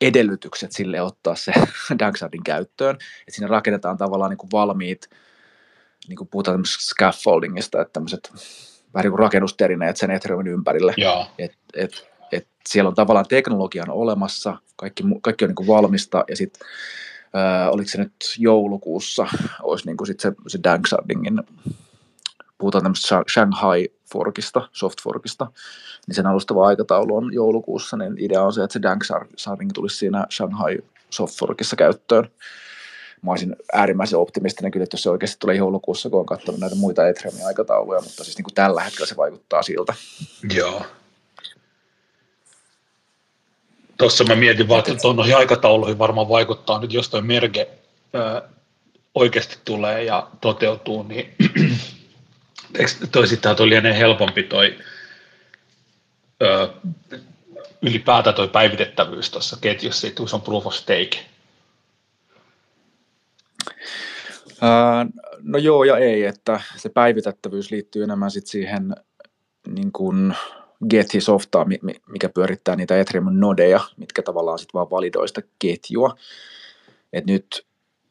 [0.00, 1.52] edellytykset sille ottaa se
[1.98, 5.10] Dankshardin käyttöön, että siinä rakennetaan tavallaan niin kuin valmiit,
[6.08, 8.32] niin kuin puhutaan scaffoldingista, että tämmöiset
[8.94, 10.94] vähän niin kuin rakennusterineet sen Ethereumin ympärille,
[11.38, 16.36] että et, et siellä on tavallaan teknologian olemassa, kaikki, kaikki on niin kuin valmista ja
[16.36, 16.68] sitten
[17.36, 19.26] äh, oliko se nyt joulukuussa,
[19.62, 21.42] olisi niin kuin sit se, se Dankshardingin,
[22.58, 25.46] puhutaan tämmöistä Shanghai forkista, soft forkista,
[26.06, 30.26] niin sen alustava aikataulu on joulukuussa, niin idea on se, että se Danksharding tulisi siinä
[30.30, 30.78] Shanghai
[31.10, 32.28] soft forkissa käyttöön.
[33.22, 36.76] Mä olisin äärimmäisen optimistinen kyllä, että jos se oikeasti tulee joulukuussa, kun on katsonut näitä
[36.76, 39.94] muita Ethereumin aikatauluja, mutta siis niin kuin tällä hetkellä se vaikuttaa siltä.
[40.54, 40.82] Joo,
[44.02, 47.68] Tuossa mä mietin vaan, että tuon aikatauluihin varmaan vaikuttaa nyt, jos toi merge
[48.12, 48.42] ää,
[49.14, 51.34] oikeasti tulee ja toteutuu, niin
[53.12, 54.78] toi sitten toi lienee helpompi toi
[56.40, 56.68] ää,
[57.82, 61.26] ylipäätään toi päivitettävyys tuossa ketjussa, kun se on proof of stake.
[63.66, 63.74] Ää,
[65.42, 68.94] no joo ja ei, että se päivitettävyys liittyy enemmän sit siihen
[69.68, 70.34] niin kuin,
[70.90, 71.66] Getty-softaa,
[72.12, 76.16] mikä pyörittää niitä Ethereum-nodeja, mitkä tavallaan sitten vaan validoi sitä ketjua.
[77.12, 77.66] Et nyt,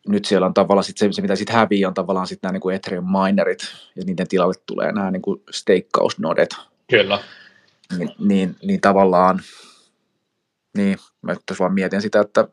[0.07, 2.69] nyt siellä on tavallaan sit se, se, mitä sitten häviää, on tavallaan sitten nämä niinku
[2.69, 3.59] Ethereum-minerit,
[3.95, 6.55] ja niiden tilalle tulee nämä niinku stakeausnodet.
[6.89, 7.19] Kyllä.
[7.97, 9.39] Niin, niin, niin tavallaan,
[10.77, 12.47] niin mä nyt vaan mietin sitä, että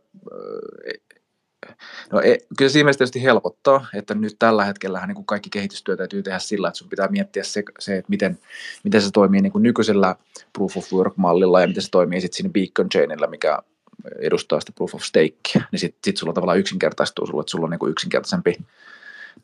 [2.12, 5.96] No e, kyllä se ilmeisesti tietysti helpottaa, että nyt tällä hetkellä niin kuin kaikki kehitystyö
[5.96, 8.38] täytyy tehdä sillä, että sun pitää miettiä se, se että miten,
[8.84, 10.16] miten se toimii niin kuin nykyisellä
[10.52, 13.58] proof of work-mallilla ja miten se toimii sitten siinä beacon chainilla, mikä
[14.18, 17.70] edustaa sitä proof of stake, niin sitten sit sulla tavallaan yksinkertaistuu sulla, että sulla on
[17.70, 18.56] niin kuin yksinkertaisempi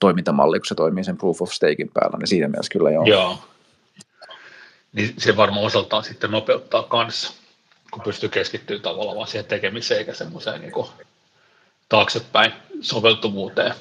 [0.01, 3.05] toimintamalli, kun se toimii sen proof of stakein päällä, niin siinä mielessä kyllä joo.
[3.05, 3.39] Joo.
[4.93, 7.33] Niin se varmaan osaltaan sitten nopeuttaa kanssa,
[7.91, 10.73] kun pystyy keskittyä tavallaan vaan siihen tekemiseen eikä semmoiseen niin
[11.89, 13.75] taaksepäin soveltuvuuteen.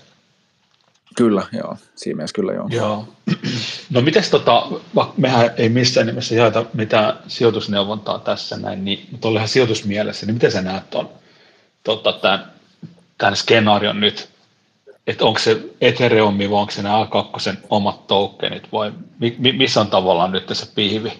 [1.15, 1.77] Kyllä, joo.
[1.95, 2.67] Siinä mielessä kyllä joo.
[2.71, 3.07] joo.
[3.89, 4.67] No miten tota,
[5.17, 10.51] mehän ei missään nimessä jaeta mitään sijoitusneuvontaa tässä näin, niin, mutta olihan sijoitusmielessä, niin miten
[10.51, 11.09] sä näet ton,
[11.83, 12.51] tota, tämän,
[13.17, 14.29] tämän skenaarion nyt,
[15.07, 19.81] että onko se Ethereum vai onko se nämä A2 omat tokenit vai mi, mi, missä
[19.81, 21.19] on tavallaan nyt se pihvi?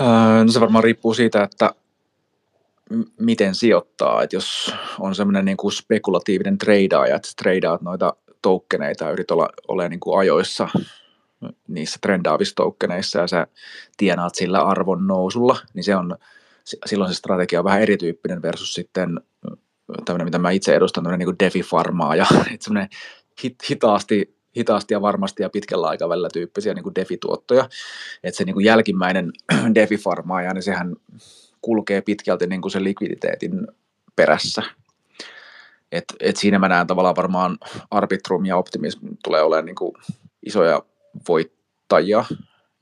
[0.00, 1.70] Öö, no se varmaan riippuu siitä, että
[3.18, 9.10] miten sijoittaa, että jos on semmoinen niin kuin spekulatiivinen treidaaja, että treidaat noita toukkeneita ja
[9.10, 10.68] yrität olla, olla niin kuin ajoissa
[11.68, 13.46] niissä trendaavissa toukkeneissa ja sä
[13.96, 16.18] tienaat sillä arvon nousulla, niin se on,
[16.86, 19.20] silloin se strategia on vähän erityyppinen versus sitten
[20.04, 22.26] tämmöinen, mitä mä itse edustan, tämmöinen niin defi-farmaa ja
[22.60, 22.88] semmoinen
[23.42, 27.68] hit, hitaasti hitaasti ja varmasti ja pitkällä aikavälillä tyyppisiä niin kuin defi-tuottoja.
[28.22, 29.32] Että se niin kuin jälkimmäinen
[29.74, 30.96] defi-farmaaja, niin sehän
[31.62, 33.66] kulkee pitkälti niin kuin sen likviditeetin
[34.16, 34.62] perässä.
[35.92, 37.58] Et, et siinä mä näen tavallaan varmaan
[37.90, 39.92] arbitrum ja optimismi tulee olemaan niin kuin
[40.46, 40.82] isoja
[41.28, 42.24] voittajia,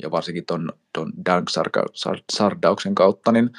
[0.02, 3.50] ja varsinkin tuon ton Dank-sardauksen kautta, niin,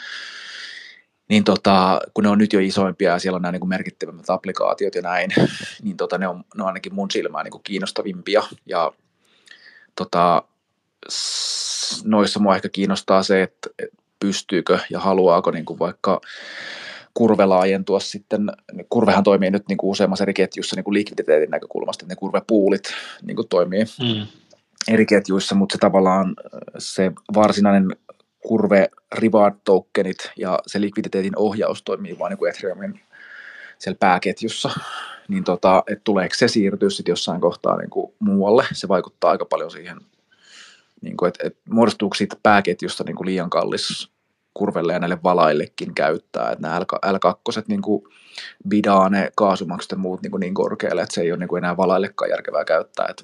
[1.29, 4.29] niin tota, kun ne on nyt jo isoimpia ja siellä on nämä niin kuin merkittävimmät
[4.29, 5.31] applikaatiot ja näin,
[5.83, 8.43] niin tota, ne, on, ne on ainakin mun silmään niin kuin kiinnostavimpia.
[8.65, 8.91] Ja
[9.95, 10.43] tota,
[12.03, 13.69] noissa mua ehkä kiinnostaa se, että
[14.19, 16.21] pystyykö ja haluaako niin kuin vaikka
[17.13, 18.51] kurve laajentua sitten,
[18.89, 22.83] kurvehan toimii nyt niin kuin useammassa eri ketjussa niin kuin likviditeetin näkökulmasta, että ne kurvepuulit
[23.21, 24.27] niin kuin toimii mm.
[24.87, 26.35] eri ketjuissa, mutta se tavallaan
[26.77, 27.95] se varsinainen
[28.47, 32.99] kurve reward tokenit ja se likviditeetin ohjaus toimii vain niin Ethereumin
[33.79, 34.69] siellä pääketjussa,
[35.27, 39.45] niin tota, että tuleeko se siirtyä sitten jossain kohtaa niin kuin muualle, se vaikuttaa aika
[39.45, 39.97] paljon siihen,
[41.01, 44.11] niin kuin, että, että muodostuuko siitä pääketjusta niin kuin liian kallis
[44.53, 48.03] kurvelle ja näille valaillekin käyttää, että nämä L2 niin kuin
[48.67, 51.63] bidaa ne kaasumaksut ja muut niin, kuin niin korkealle, että se ei ole niin kuin
[51.63, 53.23] enää valaillekaan järkevää käyttää, että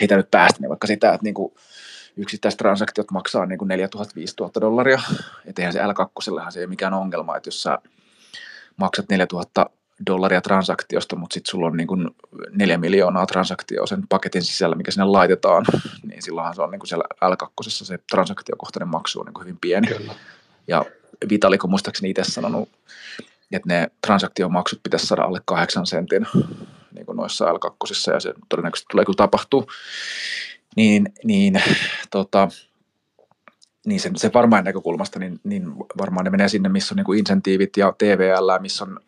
[0.00, 1.54] heitä nyt päästä niin vaikka sitä, että niin kuin
[2.16, 5.00] yksittäiset transaktiot maksaa niin kuin 4000-5000 dollaria,
[5.46, 7.78] että eihän se L2 se ei ole mikään ongelma, että jos sä
[8.76, 9.66] maksat 4000
[10.06, 12.10] dollaria transaktiosta, mutta sitten sulla on niin kuin
[12.50, 15.64] neljä miljoonaa transaktioa sen paketin sisällä, mikä sinne laitetaan,
[16.08, 19.58] niin silloinhan se on niin kuin siellä L2 se transaktiokohtainen maksu on niin kuin hyvin
[19.60, 19.86] pieni.
[19.86, 20.14] Kyllä.
[20.68, 20.84] Ja
[21.30, 22.68] Vitaliko muistaakseni itse sanonut,
[23.52, 26.26] että ne transaktiomaksut pitäisi saada alle kahdeksan sentin
[26.94, 29.70] niin kuin noissa L2, ja se todennäköisesti tulee kyllä tapahtuu.
[30.76, 31.62] Niin, niin,
[32.10, 32.48] tota,
[33.86, 37.18] niin sen, sen varmaan näkökulmasta, niin, niin varmaan ne menee sinne, missä on niin kuin
[37.18, 39.00] insentiivit ja TVL, missä on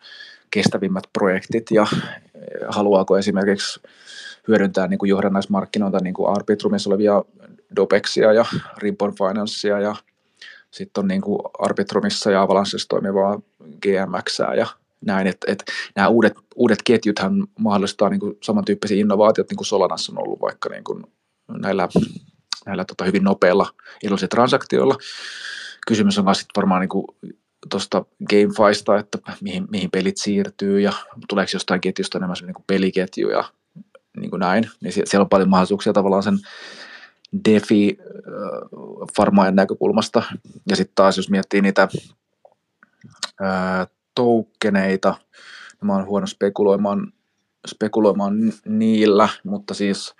[0.51, 3.79] kestävimmät projektit ja eh, haluaako esimerkiksi
[4.47, 7.23] hyödyntää niin kuin johdannaismarkkinoita, niin kuin Arbitrumissa olevia
[7.75, 8.45] Dopexia ja
[8.77, 9.95] Ribbon Financea ja
[10.71, 13.39] sitten on niin kuin Arbitrumissa ja Avalanssissa toimivaa
[13.81, 14.67] GMX ja
[15.05, 15.63] näin, että, että
[15.95, 20.69] nämä uudet, uudet ketjuthan mahdollistaa niin kuin samantyyppisiä innovaatiot, niin kuin Solanassa on ollut vaikka
[20.69, 21.03] niin kuin
[21.47, 21.89] näillä,
[22.65, 23.69] näillä tota hyvin nopeilla
[24.03, 24.95] edullisilla transaktioilla.
[25.87, 27.05] Kysymys on sitten varmaan niin kuin
[27.69, 30.93] tuosta GameFista, että mihin, mihin pelit siirtyy ja
[31.29, 33.43] tuleeko jostain ketjusta enemmän niin kuin peliketju ja
[34.17, 36.39] niin kuin näin, niin siellä on paljon mahdollisuuksia tavallaan sen
[37.49, 37.97] defi
[39.17, 40.23] farmaajan näkökulmasta.
[40.69, 41.87] Ja sitten taas jos miettii niitä
[43.41, 45.15] ää, tokeneita,
[45.71, 47.13] niin mä oon huono spekuloimaan,
[47.67, 50.15] spekuloimaan niillä, mutta siis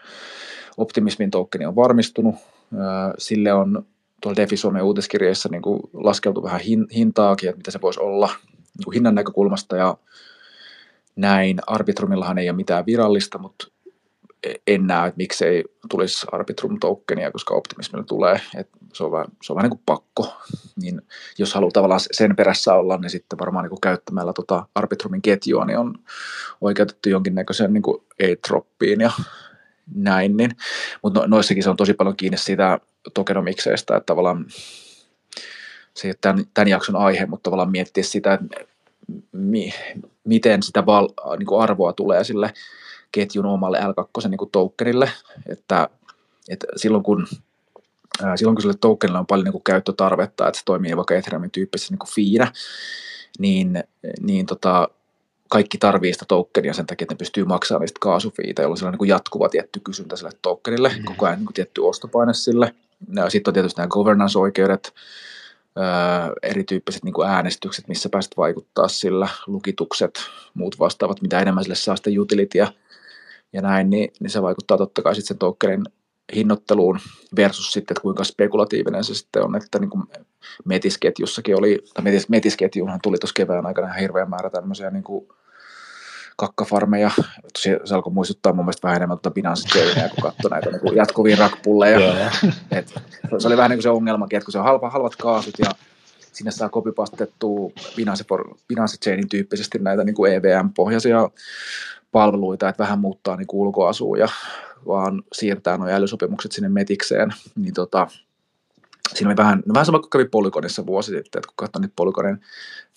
[0.77, 2.35] optimismin tokeni on varmistunut.
[3.17, 3.85] Sille on
[4.21, 8.27] tuolla Defi Suomen uutiskirjeessä niin kuin laskeltu vähän hin, hintaakin, että mitä se voisi olla
[8.47, 9.97] niin kuin hinnan näkökulmasta ja
[11.15, 11.59] näin.
[11.67, 13.67] Arbitrumillahan ei ole mitään virallista, mutta
[14.67, 19.53] en näe, että miksei tulisi Arbitrum tokenia, koska optimismilla tulee, että se on vähän, se
[19.53, 20.33] on vähän niin kuin pakko,
[20.81, 21.01] niin
[21.37, 25.65] jos haluaa tavallaan sen perässä olla, niin sitten varmaan niin kuin käyttämällä tota Arbitrumin ketjua,
[25.65, 25.95] niin on
[26.61, 29.11] oikeutettu jonkinnäköiseen niin kuin A-troppiin ja
[29.95, 30.51] näin, niin,
[31.01, 32.79] mutta no, noissakin se on tosi paljon kiinni siitä
[33.13, 34.45] tokenomikseistä, että tavallaan
[35.93, 38.65] se ei ole tämän, tämän jakson aihe, mutta tavallaan miettiä sitä, että
[39.31, 39.73] mi,
[40.23, 42.53] miten sitä val, niin kuin arvoa tulee sille
[43.11, 45.11] ketjun omalle L2 niin tokenille,
[45.49, 45.89] että,
[46.49, 47.27] että silloin kun
[48.35, 51.93] silloin kun sille tokenille on paljon niin kuin käyttötarvetta, että se toimii vaikka Ethereumin tyyppisessä
[51.93, 52.51] niin kuin fiinä,
[53.39, 53.83] niin,
[54.21, 54.87] niin tota,
[55.51, 59.09] kaikki tarvii sitä tokenia sen takia, että ne pystyy maksamaan niistä kaasufiita, jolloin on niin
[59.09, 61.03] jatkuva tietty kysyntä sille tokenille, mm.
[61.03, 62.75] koko ajan niin kuin tietty ostopaine sille.
[63.29, 64.93] Sitten on tietysti nämä governance-oikeudet,
[66.43, 70.19] erityyppiset niin kuin äänestykset, missä pääset vaikuttaa sillä, lukitukset,
[70.53, 72.67] muut vastaavat, mitä enemmän sille saa sitä utilityä
[73.53, 75.83] ja näin, niin, niin se vaikuttaa totta kai sitten sen tokenin
[76.35, 76.99] hinnoitteluun
[77.35, 80.03] versus sitten, että kuinka spekulatiivinen se sitten on, että niin kuin
[80.65, 85.27] metisketjussakin oli, tai metis, metisketjuunhan tuli tuossa kevään aikana ihan hirveän määrä tämmöisiä niin kuin
[86.41, 87.11] kakkafarmeja.
[87.57, 89.79] Se, se alkoi muistuttaa mun mielestä vähän enemmän tuota Binance
[90.09, 91.99] kun katsoi näitä niin jatkuvia rakpulleja.
[92.71, 92.93] Et,
[93.37, 95.71] se oli vähän niin kuin se ongelmakin, että kun se on halva, halvat kaasut ja
[96.33, 101.29] sinne saa kopipastettua Binance, for, Binance Chainin tyyppisesti näitä niin kuin EVM-pohjaisia
[102.11, 104.27] palveluita, että vähän muuttaa niin ulkoasua ja
[104.87, 108.07] vaan siirtää nuo älysopimukset sinne metikseen, niin tota,
[109.15, 111.93] siinä oli vähän, no vähän sama kuin kävi Polygonissa vuosi sitten, että kun katsoin niitä
[111.95, 112.41] Polygonin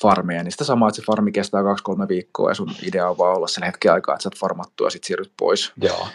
[0.02, 3.36] farmeja, niin sitä samaa, että se farmi kestää kaksi-kolme viikkoa ja sun idea on vaan
[3.36, 5.72] olla sen hetken aikaa, että sä oot farmattu ja sitten siirryt pois.
[5.82, 6.08] Joo.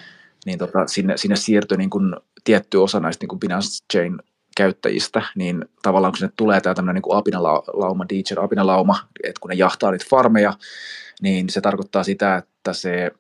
[0.46, 4.18] Niin tota, sinne, sinne siirtyi niin kun tietty osa näistä niin kun Binance Chain
[4.58, 9.56] käyttäjistä, niin tavallaan kun sinne tulee tämä tämmöinen niin apinalauma, DJ apinalauma, että kun ne
[9.56, 10.54] jahtaa niitä farmeja,
[11.22, 13.12] niin se tarkoittaa sitä, että se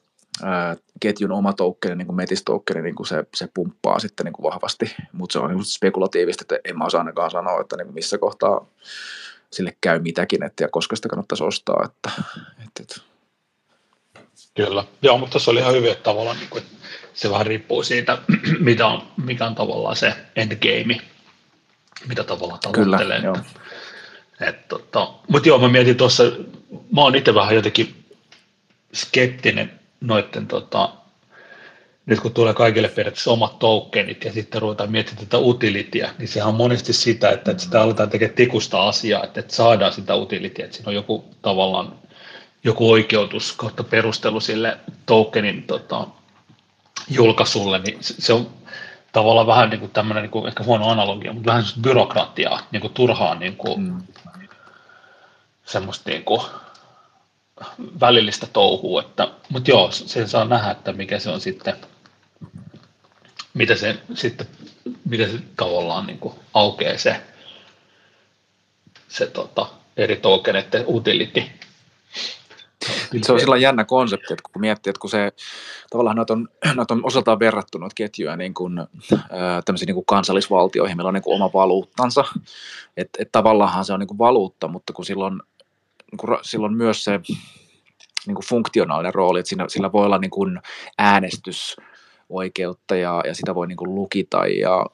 [0.43, 4.33] ää, ketjun oma token, niin kuin Metis token, niin kuin se, se pumppaa sitten niin
[4.33, 7.87] kuin vahvasti, mutta se on niin spekulatiivista, että en mä osaa ainakaan sanoa, että niin
[7.87, 8.65] kuin missä kohtaa
[9.51, 11.85] sille käy mitäkin, että ja koska sitä kannattaisi ostaa.
[11.85, 12.11] Että,
[12.65, 13.01] että, että.
[14.55, 16.63] Kyllä, joo, mutta tuossa oli ihan hyvin, että tavallaan niin kuin,
[17.13, 18.17] se vähän riippuu siitä,
[18.59, 21.01] mitä on, mikä on tavallaan se endgame,
[22.07, 22.97] mitä tavallaan tavoittelee.
[22.97, 23.37] Kyllä, joo.
[24.39, 26.23] Et, tota, mutta joo, mä mietin tuossa,
[26.95, 28.05] mä oon itse vähän jotenkin
[28.93, 30.89] skeptinen noiden, tota,
[32.05, 36.49] nyt kun tulee kaikille periaatteessa omat tokenit ja sitten ruvetaan miettimään tätä utilityä, niin sehän
[36.49, 40.65] on monesti sitä, että, että sitä aletaan tekemään tikusta asiaa, että, että saadaan sitä utilityä,
[40.65, 41.95] että siinä on joku tavallaan
[42.63, 46.07] joku oikeutus kautta perustelu sille tokenin tota,
[47.09, 48.49] julkaisulle, niin se on
[49.11, 52.93] tavallaan vähän niin kuin tämmöinen niin kuin, ehkä huono analogia, mutta vähän byrokratiaa, niin kuin
[52.93, 54.01] turhaa niin kuin, mm.
[55.65, 56.41] semmoista niin kuin,
[57.99, 61.75] välillistä touhua, että, mutta joo, sen saa nähdä, että mikä se on sitten,
[63.53, 64.47] mitä se sitten,
[65.05, 67.21] miten se tavallaan niin kuin aukeaa se,
[69.07, 71.43] se tota, eri tokeneiden utility.
[73.21, 75.31] Se on sillä jännä konsepti, että kun miettii, että kun se
[75.89, 78.73] tavallaan noita on, noita on osaltaan verrattu noita ketjuja niin kuin,
[79.65, 82.25] tämmöisiin niin kuin kansallisvaltioihin, meillä on niin kuin oma valuuttansa,
[82.97, 85.41] että et tavallaan se on niin kuin valuutta, mutta kun silloin,
[86.11, 87.19] niin silloin myös se
[88.27, 90.59] niin kuin funktionaalinen rooli, että siinä, sillä voi olla niin kuin
[90.97, 94.85] äänestysoikeutta ja, ja sitä voi niin kuin lukita ja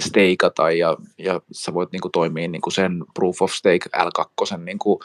[0.00, 4.58] steikata ja, ja sä voit niin kuin toimia niin kuin sen proof of stake L2
[4.58, 4.98] niin kuin,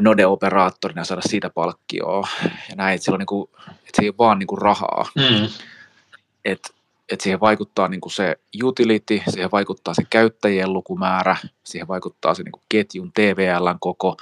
[0.00, 2.28] node-operaattorina saada siitä palkkioa
[2.70, 5.06] ja näin, että, on niin kuin, että se ei ole vaan niin kuin rahaa.
[5.14, 5.48] Mm.
[6.44, 6.68] Että
[7.12, 12.42] että siihen vaikuttaa niin kuin se utility, siihen vaikuttaa se käyttäjien lukumäärä, siihen vaikuttaa se
[12.42, 14.16] niin kuin ketjun TVLn koko,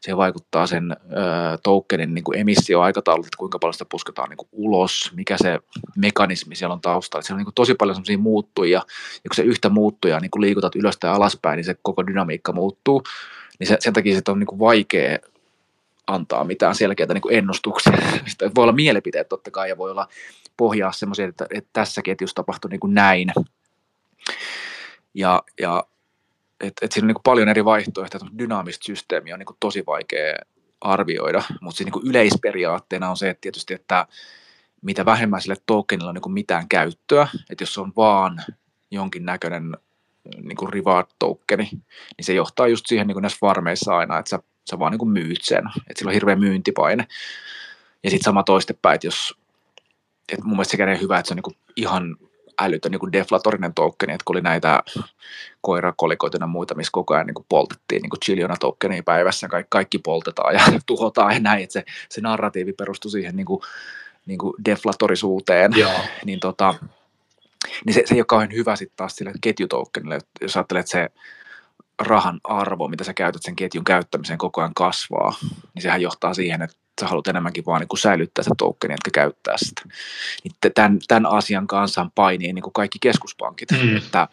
[0.00, 4.48] siihen vaikuttaa sen ö, tokenin niin kuin emissioaikataulut, että kuinka paljon sitä pusketaan niin kuin
[4.52, 5.58] ulos, mikä se
[5.96, 7.22] mekanismi siellä on taustalla.
[7.22, 8.78] Siellä on niin kuin tosi paljon sellaisia muuttuja,
[9.24, 12.52] ja kun se yhtä muuttuja niin kuin liikutat ylös ja alaspäin, niin se koko dynamiikka
[12.52, 13.02] muuttuu,
[13.58, 15.18] niin se, sen takia se on niin kuin vaikea
[16.06, 17.92] antaa mitään selkeitä niin ennustuksia.
[18.56, 20.08] voi olla mielipiteet totta kai ja voi olla
[20.58, 23.32] pohjaa semmoisia, että, että tässä ketjussa tapahtui niin kuin näin.
[25.14, 25.84] Ja, ja
[26.60, 29.56] että et siinä on niin kuin paljon eri vaihtoehtoja, että dynaamista systeemiä on niin kuin
[29.60, 30.34] tosi vaikea
[30.80, 34.06] arvioida, mutta niin kuin yleisperiaatteena on se, että tietysti, että
[34.82, 38.44] mitä vähemmän sille tokenilla on niin kuin mitään käyttöä, että jos on vaan
[38.90, 39.76] jonkin näköinen
[40.42, 44.28] niin kuin reward tokeni, niin se johtaa just siihen niin kuin näissä farmeissa aina, että
[44.28, 44.38] sä,
[44.70, 47.06] sä vaan niin kuin myyt sen, että sillä on hirveä myyntipaine.
[48.04, 49.38] Ja sitten sama toistepäin, että jos
[50.32, 52.16] et mun mielestä sekä hyvä, että se on niinku ihan
[52.60, 54.82] älytön niinku deflatorinen tokeni, että kun oli näitä
[55.60, 60.54] koirakolikoita ja muita, missä koko ajan niinku poltettiin niinku chiljona tokenia päivässä, kaikki, kaikki poltetaan
[60.54, 63.62] ja tuhotaan ja näin, että se, se narratiivi perustui siihen niinku,
[64.26, 66.00] niinku deflatorisuuteen, Joo.
[66.26, 66.74] niin tota,
[67.86, 71.08] niin se, se ei ole kauhean hyvä sitten taas sille ketjutokenille, jos ajattelet, että se
[71.98, 75.34] rahan arvo, mitä sä käytät sen ketjun käyttämiseen koko ajan kasvaa,
[75.74, 79.10] niin sehän johtaa siihen, että sä haluat enemmänkin vaan niin kuin säilyttää se tokeni, etkä
[79.10, 79.82] käyttää sitä.
[80.44, 83.96] Niin tämän, tämän asian kanssa painii niin kuin kaikki keskuspankit, mm.
[83.96, 84.28] että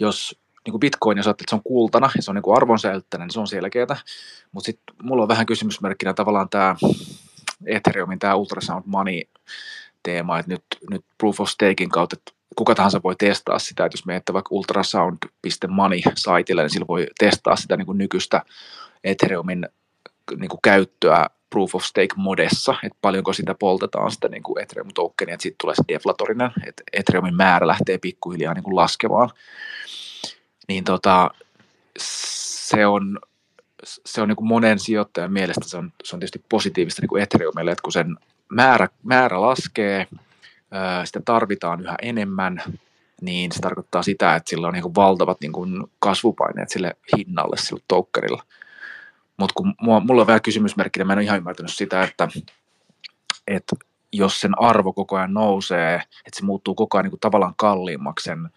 [0.00, 3.26] jos niin kuin Bitcoin, jos ajattelet, että se on kultana ja se on niin arvonsäilyttäinen,
[3.26, 3.96] niin se on selkeää,
[4.52, 6.76] mutta sitten mulla on vähän kysymysmerkkinä tavallaan tämä
[7.66, 9.20] Ethereumin tämä Ultrasound Money
[10.02, 13.96] teema, että nyt, nyt Proof of Stakein kautta, että kuka tahansa voi testaa sitä, että
[13.96, 18.42] jos menette vaikka ultrasound.money-saitille, niin sillä voi testaa sitä niin kuin nykyistä
[19.04, 19.68] Ethereumin
[20.36, 24.88] niin kuin käyttöä proof of stake modessa, että paljonko sitä poltetaan sitä niin kuin Ethereum
[24.94, 29.30] tokenia, että sitten tulee se deflatorinen, että Ethereumin määrä lähtee pikkuhiljaa niin kuin laskemaan.
[30.68, 31.30] Niin tota,
[31.98, 33.18] se on,
[33.84, 37.22] se on niin kuin monen sijoittajan mielestä se on, se on tietysti positiivista niin kuin
[37.22, 38.16] Ethereumille, että kun sen
[38.48, 40.06] määrä, määrä laskee,
[41.04, 42.62] sitä tarvitaan yhä enemmän,
[43.20, 47.56] niin se tarkoittaa sitä, että sillä on niin kuin valtavat niin kuin kasvupaineet sille hinnalle,
[47.56, 48.42] sille tokenille.
[49.40, 52.28] Mutta kun mua, mulla on vähän kysymysmerkkinä, mä en ole ihan ymmärtänyt sitä, että,
[53.48, 53.76] että
[54.12, 58.24] jos sen arvo koko ajan nousee, että se muuttuu koko ajan niin kuin tavallaan kalliimmaksi
[58.24, 58.50] sen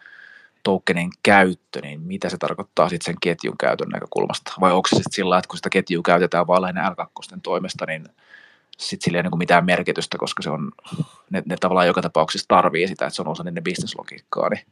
[0.64, 4.54] tokenin käyttö, niin mitä se tarkoittaa sitten sen ketjun käytön näkökulmasta?
[4.60, 8.06] Vai onko se sitten sillä, että kun sitä ketjua käytetään vain lähinnä L2 toimesta, niin
[8.78, 10.72] sitten sillä ei niin mitään merkitystä, koska se on,
[11.30, 14.66] ne, ne tavallaan joka tapauksessa tarvii sitä, että se on osa niiden bisneslogiikkaa, niin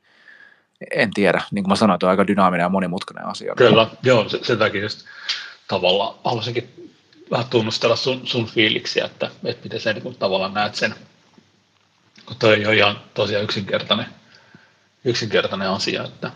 [0.92, 1.42] en tiedä.
[1.52, 3.56] Niin kuin mä sanoin, että on aika dynaaminen ja monimutkainen asia.
[3.56, 5.06] Kyllä, joo, sen takia just
[5.68, 6.92] tavallaan haluaisinkin
[7.32, 10.96] vähän tunnustella sun, sun fiiliksiä, että, että miten sä niin tavallaan näet sen,
[12.26, 14.06] kun toi ei ole ihan tosiaan yksinkertainen,
[15.06, 16.04] yksinkertainen asia.
[16.04, 16.32] Että,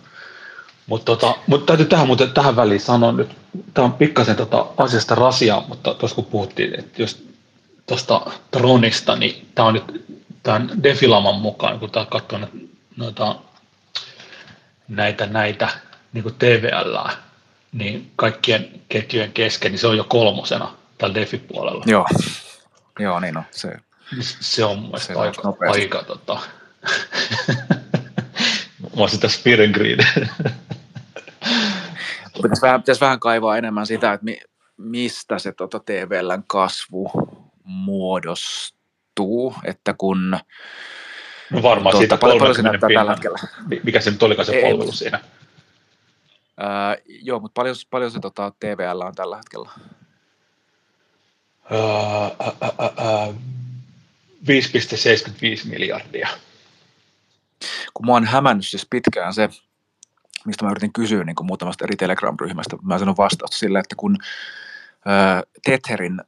[0.88, 3.30] mutta tota, mut täytyy tähän, mutta tähän väliin sanoa nyt,
[3.74, 7.26] tämä on pikkasen tota asiasta rasia, mutta tuossa kun puhuttiin, että jos
[7.88, 8.22] tuosta
[8.52, 10.06] Tronista, niin tämä on nyt
[10.44, 12.40] tämän Defilaman mukaan, kun tämä katsoo
[12.98, 13.36] noita,
[14.88, 15.70] näitä, näitä
[16.14, 16.98] niin TVL,
[17.76, 21.84] niin kaikkien ketjujen kesken, niin se on jo kolmosena tällä Defi-puolella.
[21.88, 22.06] Joo,
[23.00, 23.44] Joo niin on.
[23.52, 23.74] Se,
[24.22, 26.40] se on mun mielestä se aika, aika tota...
[28.80, 30.00] mä olisin tässä Fear Greed.
[32.42, 34.40] pitäisi, vähän, pitäisi vähän kaivaa enemmän sitä, että mi,
[34.78, 37.12] mistä se tota TVLn kasvu
[37.64, 40.38] muodostuu, että kun
[41.50, 43.40] No varmaan tuota, siitä paljon, paljon se näyttää tällä hetkellä.
[43.84, 45.20] Mikä se nyt olikaan se palvelu siinä?
[46.58, 49.70] Ää, joo, mutta paljon, paljon se tota, TVL on tällä hetkellä?
[51.72, 53.28] Ää, ää, ää,
[54.48, 56.30] 5,75 miljardia.
[57.94, 59.50] kun mua on hämännyt siis pitkään se,
[60.46, 64.18] mistä mä yritin kysyä niin kuin muutamasta eri Telegram-ryhmästä, mä sanon vastausta sille, että kun
[65.08, 66.22] äh, Tetherin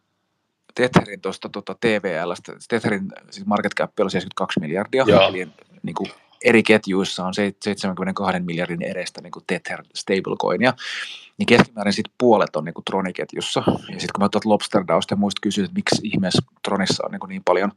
[0.76, 2.34] Tetherin tuosta tota TVL,
[2.70, 5.28] Tetherin siis market cap on 72 miljardia, Joo.
[5.30, 5.48] eli
[5.84, 6.12] niin kuin
[6.44, 10.74] eri ketjuissa on 72 miljardin edestä niin kuin Tether stablecoinia,
[11.38, 13.64] niin keskimäärin sit puolet on niin Troniketjussa.
[13.68, 17.20] Ja sitten kun mä tuot Lobsterdausta ja muista kysyin, että miksi ihmeessä Tronissa on niin,
[17.20, 17.72] kuin niin paljon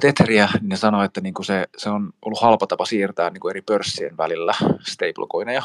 [0.00, 3.40] Tetheriä, niin ne sanoi, että niin kuin se, se on ollut halpa tapa siirtää niin
[3.40, 5.62] kuin eri pörssien välillä stablecoineja,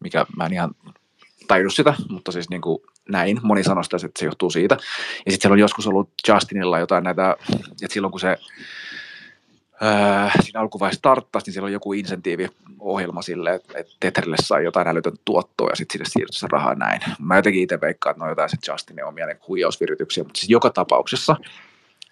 [0.00, 0.74] mikä mä en ihan
[1.48, 3.40] tajunnut sitä, mutta siis niin kuin näin.
[3.42, 4.74] Moni sanoi sitä, että se johtuu siitä.
[5.26, 7.36] Ja sitten siellä on joskus ollut Justinilla jotain näitä,
[7.82, 8.36] että silloin kun se
[9.80, 14.88] ää, siinä alkuvaiheessa starttasi, niin siellä on joku insentiiviohjelma sille, että, että Tetherille sai jotain
[14.88, 17.00] älytöntä tuottoa ja sitten sinne siirtyi se rahaa näin.
[17.18, 20.50] Mä jotenkin itse veikkaan, että ne on jotain sitten Justinin omia niin huijausvirityksiä, mutta siis
[20.50, 21.36] joka tapauksessa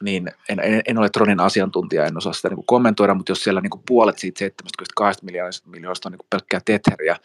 [0.03, 3.45] niin en, en, en ole Tronin asiantuntija, en osaa sitä niin kuin kommentoida, mutta jos
[3.45, 7.17] siellä niin kuin puolet siitä 72 miljoonasta on niin kuin pelkkää Tetheriä,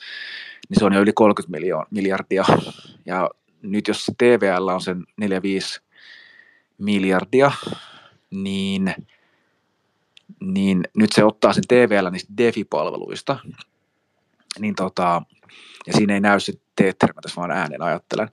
[0.69, 2.45] niin se on jo yli 30 miljoon, miljardia.
[3.05, 3.29] Ja
[3.61, 5.81] nyt jos TVL on sen 4-5
[6.77, 7.51] miljardia,
[8.31, 8.95] niin,
[10.39, 13.37] niin nyt se ottaa sen TVL niistä DeFi-palveluista,
[14.59, 15.21] niin tota,
[15.87, 18.29] ja siinä ei näy se Tether, mä tässä vaan äänen ajattelen,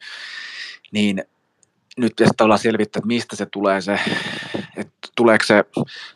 [0.93, 1.25] niin
[1.97, 4.01] nyt pitäisi tavallaan selvittää, että mistä se tulee se,
[4.77, 5.65] että tuleeko se,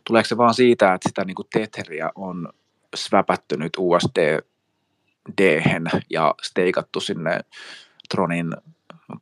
[0.04, 2.48] tuleeko se vaan siitä, että sitä niin Tetheria on
[2.94, 4.42] sväpätty nyt USD
[5.38, 5.62] d
[6.10, 7.40] ja steikattu sinne
[8.08, 8.56] Tronin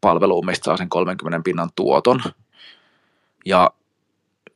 [0.00, 2.22] palveluun, mistä saa sen 30 pinnan tuoton.
[3.46, 3.70] Ja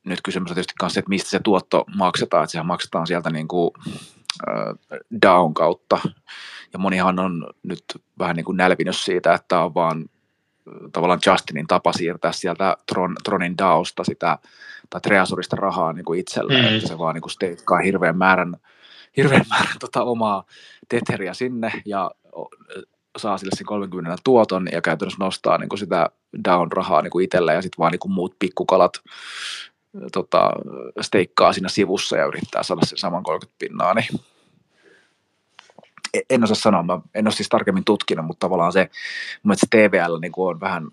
[0.04, 3.48] nyt kysymys on tietysti myös, että mistä se tuotto maksetaan, että sehän maksetaan sieltä niin
[3.48, 3.70] kuin,
[5.22, 5.98] down kautta.
[6.72, 7.84] Ja monihan on nyt
[8.18, 10.04] vähän niin kuin nälvinyt siitä, että on vaan
[10.92, 14.38] tavallaan Justinin tapa siirtää sieltä Tron, Tronin DAOsta sitä,
[14.90, 16.76] tai Treasurista rahaa niin kuin itselleen, mm.
[16.76, 18.56] että se vaan niin kuin steikkaa hirveän määrän,
[19.16, 20.44] hirveän määrän tota omaa
[20.88, 22.10] Tetheria sinne ja
[23.16, 26.10] saa sille sen 30 tuoton ja käytännössä nostaa niin kuin sitä
[26.44, 28.92] down-rahaa niin kuin ja sitten vaan niin kuin muut pikkukalat
[30.12, 30.50] tota,
[31.00, 34.06] steikkaa siinä sivussa ja yrittää saada sen saman 30 pinnaa, niin
[36.30, 38.90] en osaa sanoa, mä en ole siis tarkemmin tutkinut, mutta tavallaan se,
[39.42, 40.88] mun TVL niin on vähän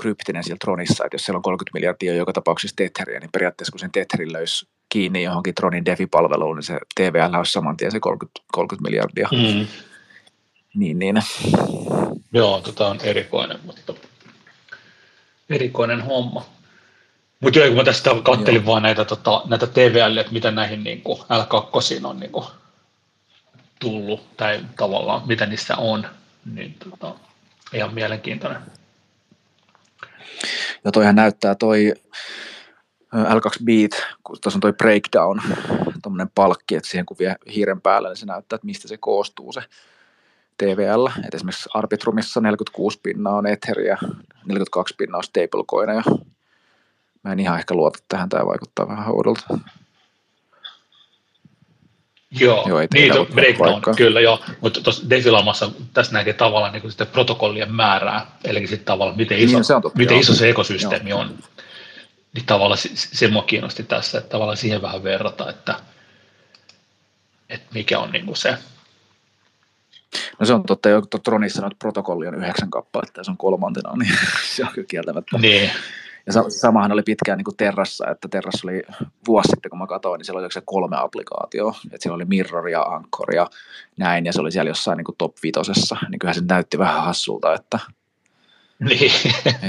[0.00, 3.78] kryptinen siellä Tronissa, että jos siellä on 30 miljardia joka tapauksessa Tetheriä, niin periaatteessa kun
[3.78, 8.40] sen Tetherin löysi kiinni johonkin Tronin DeFi-palveluun, niin se TVL olisi saman tien se 30,
[8.52, 9.28] 30 miljardia.
[9.32, 9.66] Mm.
[10.74, 11.22] Niin, niin.
[12.32, 13.94] Joo, tota on erikoinen, mutta
[15.50, 16.59] erikoinen homma.
[17.40, 21.02] Mutta joo, kun mä tästä kattelin vaan näitä, tota, näitä TVL, että mitä näihin niin
[21.02, 22.46] kuin L2 on niin kuin
[23.78, 26.06] tullut, tai tavallaan mitä niissä on,
[26.54, 27.14] niin tota,
[27.72, 28.60] ihan mielenkiintoinen.
[30.84, 31.94] Ja toihan näyttää toi
[33.14, 33.90] L2 Beat,
[34.24, 35.40] kun tuossa on toi breakdown,
[36.02, 39.52] tuommoinen palkki, että siihen kun vie hiiren päälle, niin se näyttää, että mistä se koostuu
[39.52, 39.60] se
[40.58, 41.06] TVL.
[41.26, 43.96] Et esimerkiksi Arbitrumissa 46 pinnaa on Etheria,
[44.46, 46.02] 42 pinnaa on stablecoineja.
[47.22, 49.58] Mä en ihan ehkä luota tähän, tämä vaikuttaa vähän oudolta.
[52.30, 57.74] Joo, joo niin, breakdown, kyllä joo, mutta tuossa defilamassa tässä näkee tavallaan niin sitten protokollien
[57.74, 61.20] määrää, eli sitten tavallaan miten iso, niin, se, totta, miten iso se ekosysteemi joo.
[61.20, 61.38] on.
[62.34, 65.74] Niin tavallaan se, se mua kiinnosti tässä, että tavallaan siihen vähän verrata, että,
[67.48, 68.58] että mikä on niin kuin se.
[70.38, 73.96] No se on totta, jo Tronissa noita protokolli on yhdeksän kappaletta ja se on kolmantena,
[73.96, 74.18] niin
[74.54, 75.38] se on kyllä kieltämättä.
[75.38, 75.70] Niin.
[76.26, 78.82] Ja samahan oli pitkään niin kuin Terrassa, että Terrassa oli
[79.26, 81.74] vuosi sitten, kun mä katsoin, niin siellä oli se kolme applikaatioa.
[81.84, 83.50] Että siellä oli Mirror ja Anchor ja
[83.96, 85.96] näin, ja se oli siellä jossain niin kuin top vitosessa.
[86.08, 87.78] Niin kyllähän se näytti vähän hassulta, että
[88.78, 89.12] niin.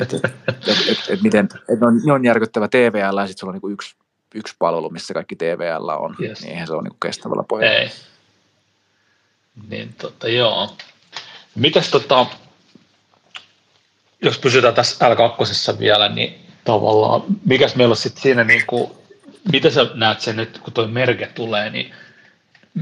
[0.01, 0.23] et, et,
[0.67, 3.95] et, et miten, et on, on järkyttävä TVL, ja sitten sulla on niin kuin yksi,
[4.35, 6.41] yksi palvelu, missä kaikki TVL on, yes.
[6.41, 7.77] niin eihän se ole niin kuin kestävällä pohjalla.
[7.77, 7.89] Ei.
[9.69, 10.75] Niin tota, joo.
[11.55, 12.25] Mitäs tota,
[14.21, 18.91] jos pysytään tässä L2 vielä, niin tavallaan, mikäs meillä on sitten siinä, niin kuin,
[19.51, 21.93] miten sä näet sen nyt, kun tuo merke tulee, niin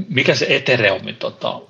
[0.08, 1.60] mikä se Ethereumin tota,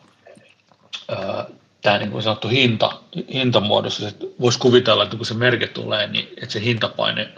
[1.83, 3.01] tämä niin kuin sanottu hinta,
[3.33, 7.29] hintamuodossa, että voisi kuvitella, että kun se merke tulee, niin että se hintapaine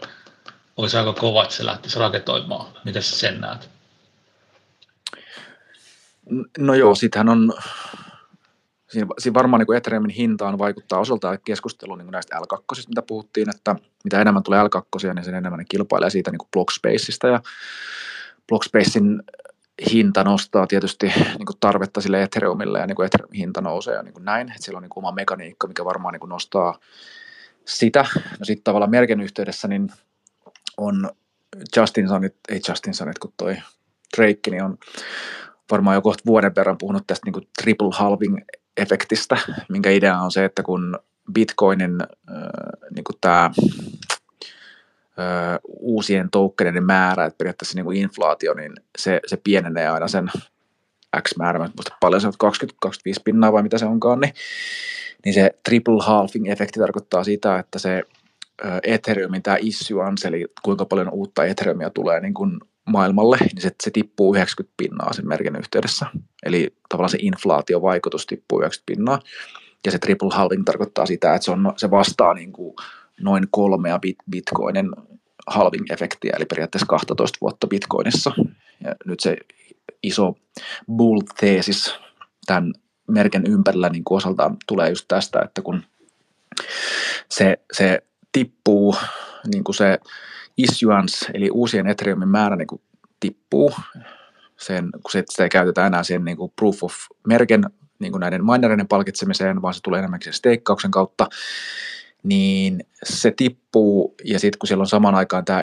[0.76, 2.66] olisi aika kova, että se lähtisi raketoimaan.
[2.84, 3.68] Miten sä sen näet?
[6.58, 7.54] No joo, sitähän on
[8.92, 13.76] siinä, siinä varmaan niin Ethereumin hintaan vaikuttaa osaltaan keskustelu niin näistä L2, mitä puhuttiin, että
[14.04, 17.40] mitä enemmän tulee L2, niin sen enemmän ne kilpailee siitä niin Blockspaceista ja
[18.48, 19.22] Blockspacein
[19.92, 24.02] hinta nostaa tietysti niin kuin tarvetta sille Ethereumille ja niin kuin Ethereumin hinta nousee ja
[24.02, 26.78] niin kuin näin, että siellä on niin kuin oma mekaniikka, mikä varmaan niin kuin nostaa
[27.64, 28.06] sitä.
[28.38, 29.88] No sitten tavallaan merkin yhteydessä niin
[30.76, 31.10] on
[31.76, 33.56] Justin Sunit, ei Justin Sunit, kun toi
[34.16, 34.78] Drake niin on
[35.70, 38.38] varmaan jo kohta vuoden verran puhunut tästä niin kuin triple halving
[38.76, 39.36] efektistä,
[39.68, 40.98] minkä idea on se, että kun
[41.32, 42.08] Bitcoinin äh,
[42.94, 43.52] niin kuin tämä äh,
[45.68, 50.30] uusien tokeneiden määrä, että periaatteessa niin kuin inflaatio, niin se, se pienenee aina sen
[51.22, 52.34] X määrä, mä muista paljon se on
[52.86, 52.90] 20-25
[53.24, 54.34] pinnaa vai mitä se onkaan, niin,
[55.24, 58.02] niin se triple halving efekti tarkoittaa sitä, että se
[58.82, 63.90] Ethereumin tämä issuance, eli kuinka paljon uutta Ethereumia tulee niin kuin maailmalle, niin se, se
[63.90, 66.06] tippuu 90 pinnaa sen merkin yhteydessä.
[66.42, 69.18] Eli tavallaan se inflaatiovaikutus tippuu 90 pinnaa.
[69.86, 72.74] Ja se triple halving tarkoittaa sitä, että se, on, se vastaa niin kuin
[73.20, 74.90] noin kolmea bit, bitcoinin
[75.46, 78.32] halving-efektiä, eli periaatteessa 12 vuotta bitcoinissa.
[78.84, 79.36] Ja nyt se
[80.02, 80.34] iso
[80.96, 81.94] bull-teesis
[82.46, 82.72] tämän
[83.08, 85.82] merken ympärillä niin kuin osaltaan tulee just tästä, että kun
[87.28, 88.02] se, se
[88.32, 88.96] tippuu,
[89.52, 89.98] niin kuin se
[90.56, 92.82] issuance, eli uusien Ethereumin määrä niin kuin
[93.20, 93.72] tippuu,
[94.58, 96.94] sen, kun sitä ei käytetä enää sen niin kuin proof of
[97.28, 97.64] merken
[97.98, 101.26] niin kuin näiden minereiden palkitsemiseen, vaan se tulee enemmänkin sen steikkauksen kautta,
[102.22, 105.62] niin se tippuu, ja sitten kun siellä on saman aikaan tämä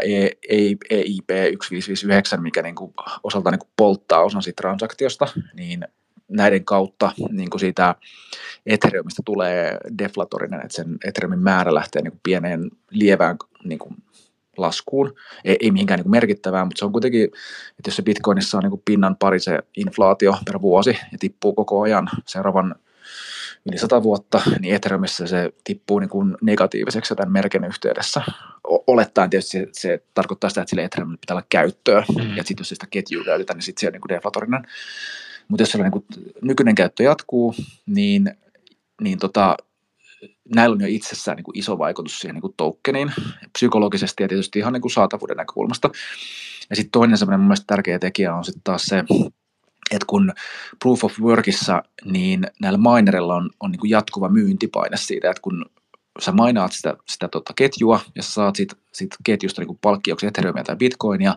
[0.50, 5.88] EIP e 1559, mikä niin kuin osaltaan niin kuin polttaa osan siitä transaktiosta, niin
[6.28, 7.96] näiden kautta niin kuin siitä
[8.66, 13.96] Ethereumista tulee deflatorinen, että sen Ethereumin määrä lähtee niin kuin pieneen lievään niin kuin
[14.58, 15.14] laskuun.
[15.46, 18.64] Ei, ei mihinkään niin kuin merkittävää, mutta se on kuitenkin, että jos se Bitcoinissa on
[18.64, 22.76] niin kuin pinnan pari se inflaatio per vuosi ja tippuu koko ajan seuraavan
[23.66, 28.22] yli sata vuotta, niin Ethereumissa se tippuu niin kuin negatiiviseksi tämän merkin yhteydessä.
[28.64, 32.38] Olettaen tietysti se, se tarkoittaa sitä, että sille Ethereumille pitää olla käyttöä, mm.
[32.38, 34.68] ja sitten jos sitä ketjua käytetään, niin sitten se on niin kuin deflatorinen.
[35.48, 36.06] Mutta jos niin kuin
[36.42, 38.38] nykyinen käyttö jatkuu, niin,
[39.02, 39.58] niin tota,
[40.56, 43.12] näillä on jo itsessään niin kuin iso vaikutus siihen niin kuin tokeniin,
[43.54, 45.90] psykologisesti ja tietysti ihan niin kuin saatavuuden näkökulmasta.
[46.70, 49.04] Ja sitten toinen semmoinen mun tärkeä tekijä on sitten taas se,
[49.92, 50.34] että kun
[50.80, 55.66] proof of workissa, niin näillä minerilla on, on niin kuin jatkuva myyntipaine siitä, että kun
[56.20, 60.64] sä mainaat sitä, sitä tota ketjua ja sä saat siitä, siitä ketjusta niin palkkioksi Ethereumia
[60.64, 61.36] tai Bitcoinia,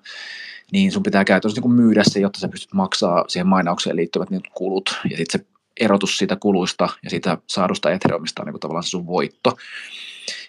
[0.72, 4.42] niin sun pitää käytännössä niin myydä se, jotta sä pystyt maksaa siihen mainaukseen liittyvät niin
[4.54, 5.00] kulut.
[5.10, 5.46] Ja sitten se
[5.84, 9.56] erotus siitä kuluista ja siitä saadusta Ethereumista on niin kuin tavallaan se sun voitto.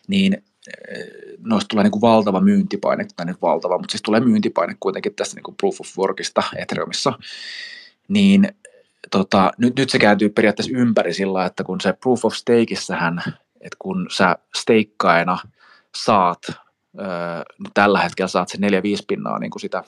[0.08, 1.08] Niin eh,
[1.40, 5.36] noista tulee niin kuin valtava myyntipaine, tai nyt valtava, mutta siis tulee myyntipaine kuitenkin tästä
[5.36, 7.14] niin kuin proof of workista Ethereumissa
[8.08, 8.48] niin
[9.12, 13.24] tota, nyt, nyt se kääntyy periaatteessa ympäri sillä, että kun se proof of stakeissähän,
[13.62, 15.38] että kun sä steikkaina
[15.96, 16.40] saat,
[17.00, 17.06] öö,
[17.74, 18.60] tällä hetkellä saat se 4-5
[19.08, 19.84] pinnaa niin kuin sitä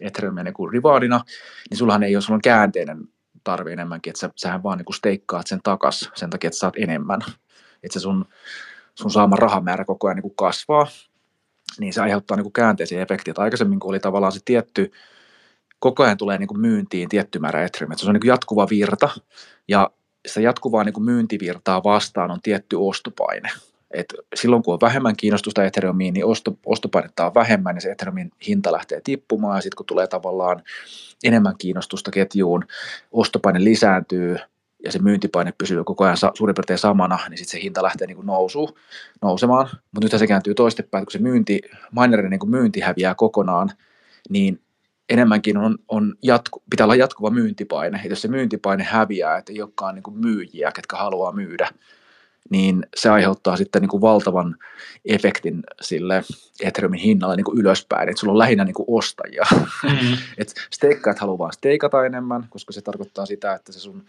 [0.00, 1.24] Ethereumia niin kuin rewardina,
[1.70, 2.98] niin sullahan ei ole sulla käänteinen
[3.44, 7.20] tarve enemmänkin, että sä, sähän vaan niin steikkaat sen takas sen takia, että saat enemmän.
[7.82, 8.24] Että se sun,
[8.94, 10.86] sun saama rahamäärä koko ajan niin kasvaa,
[11.80, 13.34] niin se aiheuttaa niin käänteisiä efektiä.
[13.36, 14.92] Aikaisemmin, kun oli tavallaan se tietty
[15.78, 17.96] koko ajan tulee niin myyntiin tietty määrä Ethereum.
[17.96, 19.08] Se on niin jatkuva virta
[19.68, 19.90] ja
[20.26, 23.48] sitä jatkuvaa niin myyntivirtaa vastaan on tietty ostopaine.
[23.90, 28.30] Et silloin kun on vähemmän kiinnostusta Ethereumiin, niin osto, ostopainetta on vähemmän ja se Ethereumin
[28.46, 30.62] hinta lähtee tippumaan ja sitten kun tulee tavallaan
[31.24, 32.64] enemmän kiinnostusta ketjuun,
[33.12, 34.36] ostopaine lisääntyy
[34.84, 38.26] ja se myyntipaine pysyy koko ajan suurin piirtein samana, niin sitten se hinta lähtee niin
[38.26, 38.78] nousu,
[39.22, 39.68] nousemaan.
[39.92, 41.60] Mutta nyt se kääntyy toistepäin, kun se myynti,
[42.00, 43.70] minerin niin myynti häviää kokonaan,
[44.28, 44.60] niin
[45.08, 48.00] enemmänkin on, on jatku, pitää olla jatkuva myyntipaine.
[48.04, 51.68] Et jos se myyntipaine häviää, että ei olekaan niin myyjiä, ketkä haluaa myydä,
[52.50, 54.56] niin se aiheuttaa sitten niin kuin valtavan
[55.04, 56.24] efektin sille
[56.62, 59.46] Ethereumin hinnalle niin kuin ylöspäin, että sulla on lähinnä niin kuin ostajia.
[59.52, 60.16] Mm-hmm.
[60.38, 64.04] että steikkaat haluaa vaan steikata enemmän, koska se tarkoittaa sitä, että se sun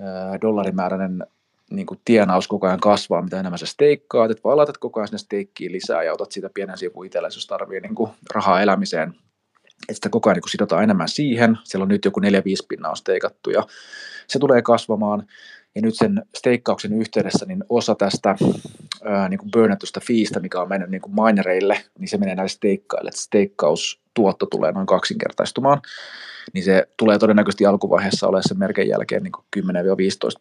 [0.00, 1.26] ää, dollarimääräinen
[1.70, 5.08] niin kuin tienaus koko ajan kasvaa, mitä enemmän sä steikkaat, että vaan laitat koko ajan
[5.08, 9.14] sinne steikkiin lisää ja otat siitä pienen sivun itsellesi, jos tarvii niin kuin rahaa elämiseen,
[9.80, 11.58] että sitä koko ajan niin sidotaan enemmän siihen.
[11.64, 12.24] Siellä on nyt joku 4-5
[12.68, 13.66] pinnaa steikattu ja
[14.26, 15.26] se tulee kasvamaan.
[15.74, 18.36] Ja nyt sen steikkauksen yhteydessä niin osa tästä
[19.04, 22.48] ää, niin kuin burnatusta fiistä, mikä on mennyt niin kuin minereille, niin se menee näille
[22.48, 23.08] steikkaille.
[23.08, 25.80] Että steikkaustuotto tulee noin kaksinkertaistumaan.
[26.54, 29.60] Niin se tulee todennäköisesti alkuvaiheessa olemaan sen merkin jälkeen niin 10-15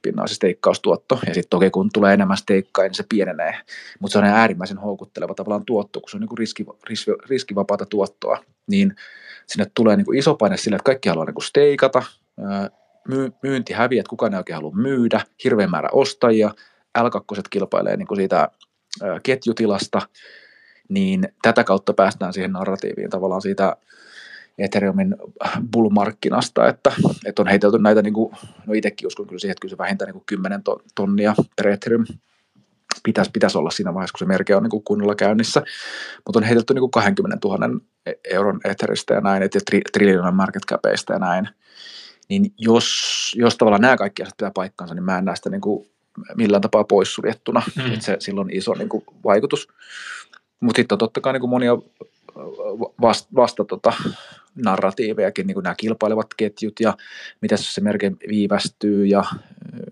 [0.01, 1.19] pinnaa se steikkaustuotto.
[1.27, 3.55] Ja sitten toki kun tulee enemmän steikkaa, niin se pienenee.
[3.99, 7.85] Mutta se on äärimmäisen houkutteleva tavallaan tuotto, kun se on niin kuin riski, riski, riskivapaata
[7.85, 8.43] tuottoa.
[8.67, 8.95] Niin
[9.47, 12.03] sinne tulee niin kuin iso paine sille, että kaikki haluaa niin kuin steikata,
[13.07, 16.51] myy, myynti häviää, että kukaan ei oikein halua myydä, hirveän määrä ostajia,
[16.97, 18.49] L2 kilpailee niin kuin siitä
[19.23, 20.01] ketjutilasta,
[20.89, 23.77] niin tätä kautta päästään siihen narratiiviin tavallaan siitä
[24.57, 25.15] Ethereumin
[25.71, 26.91] bull-markkinasta, että,
[27.25, 28.35] että on heitelty näitä, niin kuin,
[28.67, 30.61] no itsekin uskon kyllä siihen, että kyllä se vähintään niin kuin 10
[30.95, 32.05] tonnia per Ethereum
[33.03, 35.63] pitäisi, pitäisi olla siinä vaiheessa, kun se merke on niin kuin kunnolla käynnissä,
[36.25, 37.79] mutta on heitelty niin kuin 20 000
[38.31, 41.49] euron Etheristä ja näin, että tri, triljoonan market capeista ja näin,
[42.29, 45.61] niin jos, jos tavallaan nämä kaikki asiat pitää paikkaansa, niin mä en näe sitä niin
[45.61, 45.89] kuin
[46.35, 47.93] millään tapaa poissuljettuna, mm.
[47.93, 49.67] että se, sillä on iso niin kuin, vaikutus.
[50.59, 51.77] Mutta sitten on totta kai niin kuin monia
[53.01, 53.93] vasta, vasta tota,
[54.55, 56.97] narratiivejakin, niin kuin nämä kilpailevat ketjut ja
[57.41, 59.23] mitä jos se merke viivästyy ja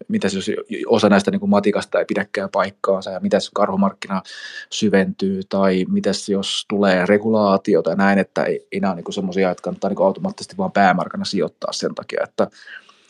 [0.07, 0.51] mitä jos
[0.87, 4.21] osa näistä niin kuin matikasta ei pidäkään paikkaansa ja mitä jos karhumarkkina
[4.69, 9.89] syventyy tai mitä jos tulee regulaatiota ja näin, että ei enää niin semmoisia, että kannattaa
[9.89, 12.47] niin automaattisesti vaan päämarkana sijoittaa sen takia, että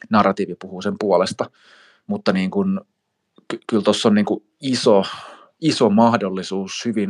[0.10, 1.50] narratiivi puhuu sen puolesta,
[2.08, 2.80] mutta niin kuin,
[3.68, 5.04] kyllä tuossa on niin kuin iso,
[5.62, 7.10] iso mahdollisuus hyvin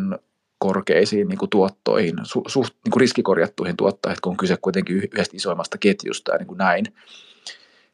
[0.59, 5.37] korkeisiin niin kuin tuottoihin, su, suht niin kuin riskikorjattuihin tuottoihin, kun on kyse kuitenkin yhdestä
[5.37, 6.85] isoimmasta ketjusta ja niin kuin näin,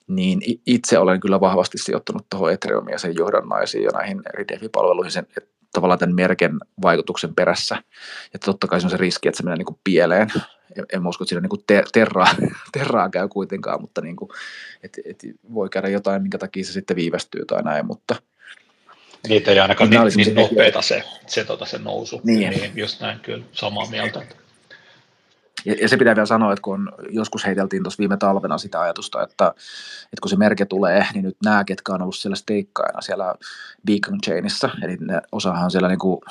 [0.07, 5.11] niin itse olen kyllä vahvasti sijoittanut tuohon Ethereumiin ja sen johdannaisiin ja näihin eri DeFi-palveluihin
[5.11, 7.83] sen, että tavallaan tämän merken vaikutuksen perässä.
[8.33, 10.31] Ja totta kai se on se riski, että se menee niin kuin pieleen.
[10.77, 12.27] En, en usko, että siinä niin kuin te, terraa,
[12.77, 14.29] terraa käy kuitenkaan, mutta niin kuin,
[14.83, 15.19] et, et
[15.53, 18.15] voi käydä jotain, minkä takia se sitten viivästyy tai näin, mutta–
[19.27, 22.21] Niitä ei ainakaan niin, niin nopeeta se, se, tota, se nousu.
[22.23, 22.49] Niin.
[22.49, 22.71] niin.
[22.75, 24.21] just näin kyllä, samaa mieltä.
[25.65, 29.23] Ja, ja se pitää vielä sanoa, että kun joskus heiteltiin tuossa viime talvena sitä ajatusta,
[29.23, 29.53] että,
[30.03, 33.35] että kun se merke tulee, niin nyt nämä, ketkä on ollut siellä steikkaina siellä
[33.85, 36.21] Beacon Chainissa, eli ne osahan siellä niin kuin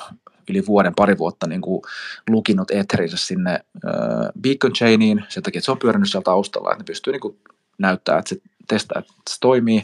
[0.49, 1.81] yli vuoden, pari vuotta niin kuin
[2.29, 6.83] lukinut Etherinsä sinne äh, Beacon Chainiin, sen takia, että se on pyörinyt siellä taustalla, että
[6.83, 7.37] ne pystyy niin kuin
[7.77, 9.83] näyttää, että se testaa, että se toimii,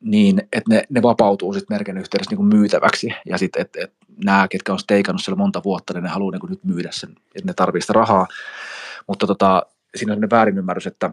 [0.00, 3.08] niin että ne, ne vapautuu sitten merkin yhteydessä niin myytäväksi.
[3.26, 3.92] Ja sitten, että et
[4.24, 7.46] nämä, ketkä on steikannut siellä monta vuotta, niin ne haluaa niin nyt myydä sen, että
[7.46, 8.26] ne tarvitsee sitä rahaa.
[9.06, 9.62] Mutta tota,
[9.96, 11.10] siinä on sellainen väärinymmärrys, että,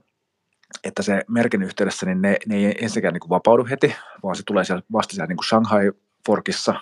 [0.84, 4.64] että se merkin yhteydessä, niin ne, ne ei ensinnäkään niin vapaudu heti, vaan se tulee
[4.64, 5.92] siellä vasta siellä niin kuin Shanghai
[6.28, 6.74] Forkissa,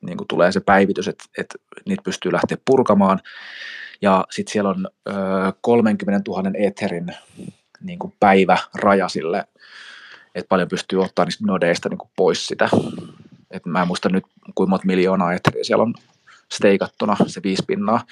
[0.00, 3.20] niin kuin tulee se päivitys, että, että niitä pystyy lähteä purkamaan.
[4.02, 5.12] Ja sitten siellä on ö,
[5.60, 7.06] 30 000 Etherin
[7.82, 9.44] niin kuin päiväraja sille,
[10.34, 12.68] että paljon pystyy ottaa niistä nodeista niin kuin pois sitä.
[13.50, 14.24] Et mä en muista nyt
[14.54, 15.94] kuinka monta miljoonaa että siellä on
[16.52, 18.06] steikattuna se viisi pinnaa.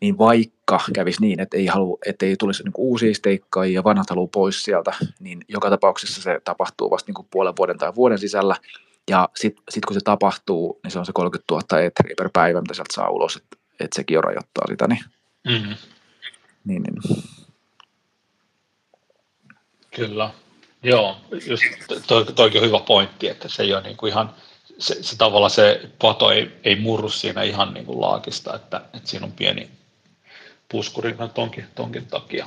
[0.00, 4.10] Niin vaikka kävisi niin, että ei, halu, että ei tulisi niin uusia steikkaajia ja vanhat
[4.10, 8.18] haluaa pois sieltä, niin joka tapauksessa se tapahtuu vasta niin kuin puolen vuoden tai vuoden
[8.18, 8.56] sisällä.
[9.10, 12.60] Ja sitten sit kun se tapahtuu, niin se on se 30 000 etriä per päivä,
[12.60, 14.86] mitä sieltä saa ulos, että et sekin jo rajoittaa sitä.
[14.88, 15.04] Niin,
[15.48, 15.74] mm-hmm.
[16.64, 17.22] niin, niin.
[19.96, 20.30] Kyllä.
[20.82, 21.16] Joo,
[21.46, 21.62] just
[22.06, 24.30] toi, toikin on hyvä pointti, että se ei ole niin kuin ihan,
[24.78, 29.08] se, se tavalla se pato ei, ei murru siinä ihan niin kuin laakista, että, että
[29.08, 29.70] siinä on pieni
[30.68, 32.46] puskuri tonkin, tonkin takia.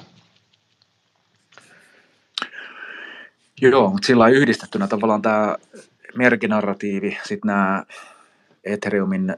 [3.62, 5.56] Joo, mutta sillä yhdistettynä tavallaan tämä
[6.16, 7.84] merkinarratiivi, sitten nämä
[8.64, 9.36] Ethereumin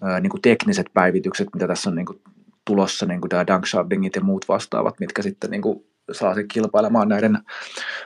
[0.00, 2.20] ää, niin kuin tekniset päivitykset, mitä tässä on niin kuin
[2.64, 7.08] tulossa, niin kuin tämä Dunkshardingit ja muut vastaavat, mitkä sitten niin kuin saa sen kilpailemaan
[7.08, 7.38] näiden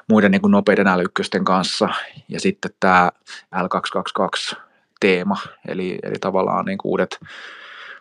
[0.09, 1.88] muiden niin kuin nopeiden älykkösten kanssa.
[2.28, 3.11] Ja sitten tämä
[3.55, 4.57] L222
[5.00, 5.36] teema,
[5.68, 7.18] eli, eli tavallaan niin kuin uudet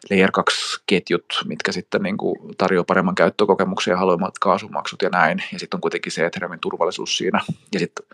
[0.10, 5.44] Layer 2-ketjut, mitkä sitten niin kuin tarjoaa paremman käyttökokemuksen ja haluamat kaasumaksut ja näin.
[5.54, 7.42] Ja sitten on kuitenkin se Ethereumin turvallisuus siinä.
[7.74, 8.06] Ja sitten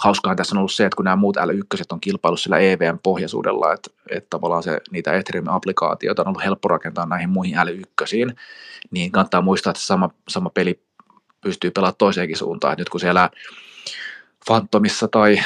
[0.00, 3.90] hauskahan tässä on ollut se, että kun nämä muut L1 on kilpailu sillä EVM-pohjaisuudella, että,
[4.10, 8.34] että tavallaan se, niitä Ethereum-applikaatioita on ollut helppo rakentaa näihin muihin L1,
[8.90, 10.87] niin kannattaa muistaa, että sama, sama peli
[11.40, 12.72] pystyy pelaamaan toiseenkin suuntaan.
[12.72, 13.30] Et nyt kun siellä
[14.46, 15.40] Phantomissa tai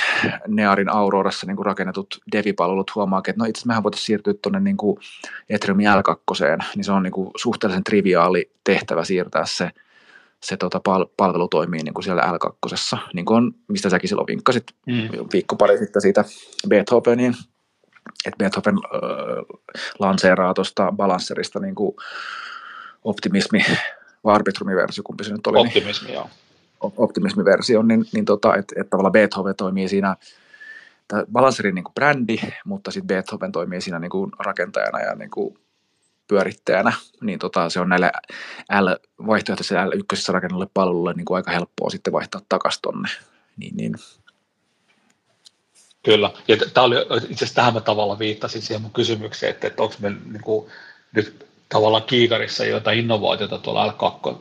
[0.48, 4.60] Nearin Aurorassa niin kuin rakennetut devipalvelut huomaa, että no itse asiassa mehän voitaisiin siirtyä tuonne
[4.60, 4.76] niin
[5.50, 9.70] Ethereum L2, niin se on niin kuin suhteellisen triviaali tehtävä siirtää se,
[10.40, 14.26] se tota pal- palvelu toimii niin kuin siellä L2, niin kuin on, mistä säkin silloin
[14.26, 15.08] vinkkasit mm.
[15.32, 16.24] viikko pari sitten siitä
[16.68, 17.34] Beethoveniin,
[18.26, 19.00] että Beethoven äh,
[19.98, 21.96] lanseeraa tuosta balancerista niin kuin
[23.04, 23.64] optimismi
[24.24, 25.58] vai arbitrumiversio, kumpi se nyt oli.
[25.58, 26.30] Optimismi, niin, joo.
[26.80, 30.16] Optimismiversio, niin, niin tota, että et tavallaan Beethoven toimii siinä,
[31.32, 35.58] Balancerin niin brändi, mutta sitten Beethoven toimii siinä niin kuin rakentajana ja niin kuin
[36.28, 38.12] pyörittäjänä, niin tota, se on näille
[38.80, 38.88] L,
[39.26, 43.08] vaihtoehtoisille L1 rakennulle palvelulle niin kuin aika helppoa sitten vaihtaa takaisin tonne.
[43.56, 43.94] Niin, niin.
[46.02, 49.82] Kyllä, ja tämä oli itse asiassa tähän mä tavalla viittasin siihen mun kysymykseen, että, että
[49.82, 50.70] onko me niin kuin,
[51.14, 54.34] nyt tavallaan kiikarissa joita innovaatioita tuolla L2,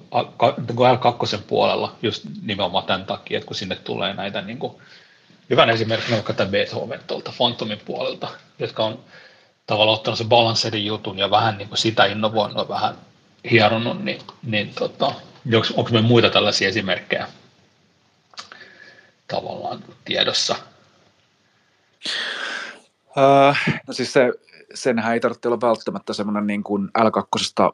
[0.71, 4.73] L2 niin puolella just nimenomaan tämän takia, että kun sinne tulee näitä niin kuin,
[5.49, 8.27] hyvän esimerkkinä vaikka tämä Beethoven tuolta Phantomin puolelta,
[8.59, 8.99] jotka on
[9.67, 12.95] tavallaan ottanut se balancerin jutun ja vähän niin kuin sitä innovoinut vähän
[13.51, 15.13] hieronnut, niin, niin tota,
[15.75, 17.27] onko me muita tällaisia esimerkkejä
[19.27, 20.55] tavallaan tiedossa?
[23.17, 23.55] Uh,
[23.87, 24.31] no siis se,
[24.73, 27.73] senhän ei tarvitse olla välttämättä semmoinen niin kuin L2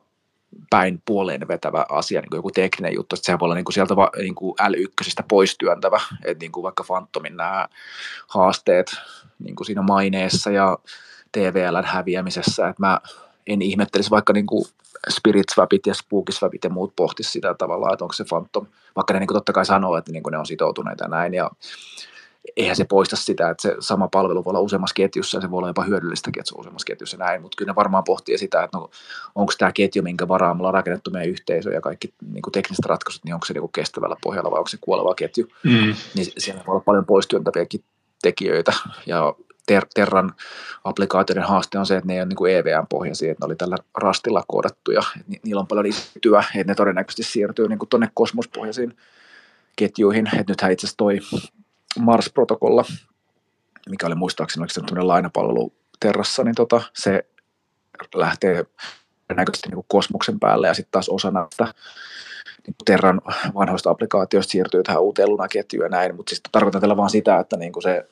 [0.69, 3.73] päin puoleen vetävä asia, niin kuin joku tekninen juttu, että sehän voi olla niin kuin
[3.73, 7.67] sieltä va, niin kuin L1 pois työntävä, että niin kuin vaikka Phantomin nämä
[8.27, 8.91] haasteet
[9.39, 10.77] niin kuin siinä maineessa ja
[11.31, 12.99] TVLn häviämisessä, että mä
[13.47, 14.65] en ihmettelisi vaikka niin kuin
[15.09, 19.13] Spirit Swapit ja Spooky Swapit ja muut pohtisi sitä tavallaan, että onko se Phantom, vaikka
[19.13, 21.51] ne niin kuin totta kai sanoo, että niin kuin ne on sitoutuneita ja näin, ja
[22.57, 25.57] eihän se poista sitä, että se sama palvelu voi olla useammassa ketjussa ja se voi
[25.57, 28.63] olla jopa hyödyllistäkin, että se on useammassa ketjussa näin, mutta kyllä ne varmaan pohtii sitä,
[28.63, 28.89] että no,
[29.35, 32.85] onko tämä ketju, minkä varaan me ollaan rakennettu meidän yhteisö ja kaikki niin kuin tekniset
[32.85, 35.95] ratkaisut, niin onko se niin kuin kestävällä pohjalla vai onko se kuoleva ketju, mm.
[36.15, 37.83] niin siellä voi olla paljon poistyöntäviäkin
[38.21, 38.73] tekijöitä.
[39.05, 39.35] Ja
[39.67, 40.33] Ter- Terran
[40.83, 43.77] applikaatioiden haaste on se, että ne ei ole niin kuin EVM-pohjaisia, että ne oli tällä
[43.97, 48.97] rastilla koodattuja, ni- niillä on paljon lisätyä, että ne todennäköisesti siirtyy niin tuonne kosmospohjaisiin
[49.75, 51.19] ketjuihin, että nythän itse asiassa toi
[51.99, 52.85] Mars-protokolla,
[53.89, 57.25] mikä oli muistaakseni oliko se lainapalvelu Terrassa, niin tota, se
[58.15, 58.65] lähtee
[59.27, 61.73] todennäköisesti niin kosmoksen päälle ja sitten taas osa näistä
[62.67, 63.21] niin Terran
[63.53, 67.57] vanhoista applikaatioista siirtyy tähän uuteen lunaketjuun ja näin, mutta siis tarkoitan tällä vaan sitä, että
[67.57, 68.07] niin kuin se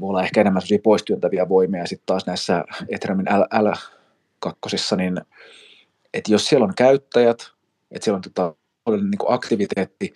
[0.00, 5.20] voi olla ehkä enemmän sellaisia poistyöntäviä voimia, ja sitten taas näissä Ethereumin L, L2, niin
[6.14, 7.50] että jos siellä on käyttäjät,
[7.90, 8.54] että siellä on tota,
[8.86, 10.14] niin kuin aktiviteetti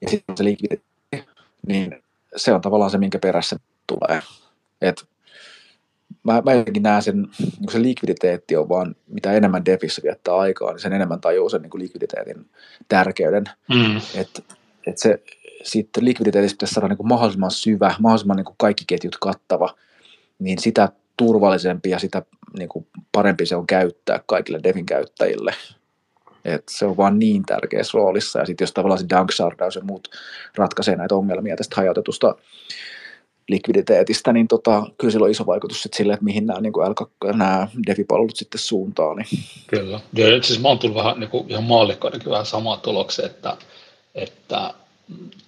[0.00, 1.32] ja sitten se likviditeetti,
[1.66, 2.02] niin
[2.36, 3.56] se on tavallaan se, minkä perässä
[3.86, 4.22] tulee.
[4.80, 5.04] Et
[6.22, 7.28] mä, mä jotenkin näen sen,
[7.60, 11.62] niin se likviditeetti on vaan, mitä enemmän defissä viettää aikaa, niin sen enemmän tajuu sen
[11.62, 12.50] niin likviditeetin
[12.88, 13.44] tärkeyden.
[13.68, 14.00] Mm.
[14.14, 14.42] Että
[14.86, 15.22] et se,
[15.62, 19.74] sitten likviditeetistä pitäisi saada niin kuin mahdollisimman syvä, mahdollisimman niin kuin kaikki ketjut kattava,
[20.38, 22.22] niin sitä turvallisempi ja sitä
[22.58, 25.54] niin kuin parempi se on käyttää kaikille devin käyttäjille.
[26.44, 28.38] Et se on vaan niin tärkeässä roolissa.
[28.38, 30.08] Ja sitten jos tavallaan se Dankshardaus ja muut
[30.56, 32.34] ratkaisee näitä ongelmia tästä hajautetusta
[33.48, 37.36] likviditeetistä, niin tota, kyllä sillä on iso vaikutus sit sille, että mihin nämä, niin L2,
[37.36, 39.16] nämä DeFi-palvelut sitten suuntaan.
[39.16, 39.44] Niin.
[39.66, 40.00] Kyllä.
[40.12, 43.56] Ja siis mä oon tullut vähän niin kuin ihan maallikkoinenkin vähän samaa tuloksen, että,
[44.14, 44.74] että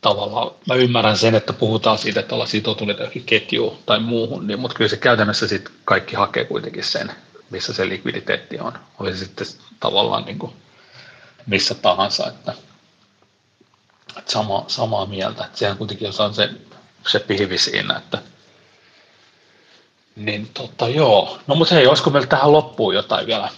[0.01, 4.59] tavallaan mä ymmärrän sen, että puhutaan siitä, että ollaan sitoutuneet johonkin ketjuun tai muuhun, niin,
[4.61, 7.13] mutta kyllä se käytännössä sitten kaikki hakee kuitenkin sen,
[7.51, 8.73] missä se likviditeetti on.
[9.01, 9.47] Oli se sitten
[9.81, 10.53] tavallaan niin kuin
[11.47, 12.55] missä tahansa, että,
[14.19, 15.45] että sama, samaa mieltä.
[15.45, 16.51] Että sehän kuitenkin on se,
[17.09, 18.19] se pihvi siinä, että
[20.17, 21.39] niin tota joo.
[21.47, 23.49] No mutta hei, olisiko meillä tähän loppuun jotain vielä?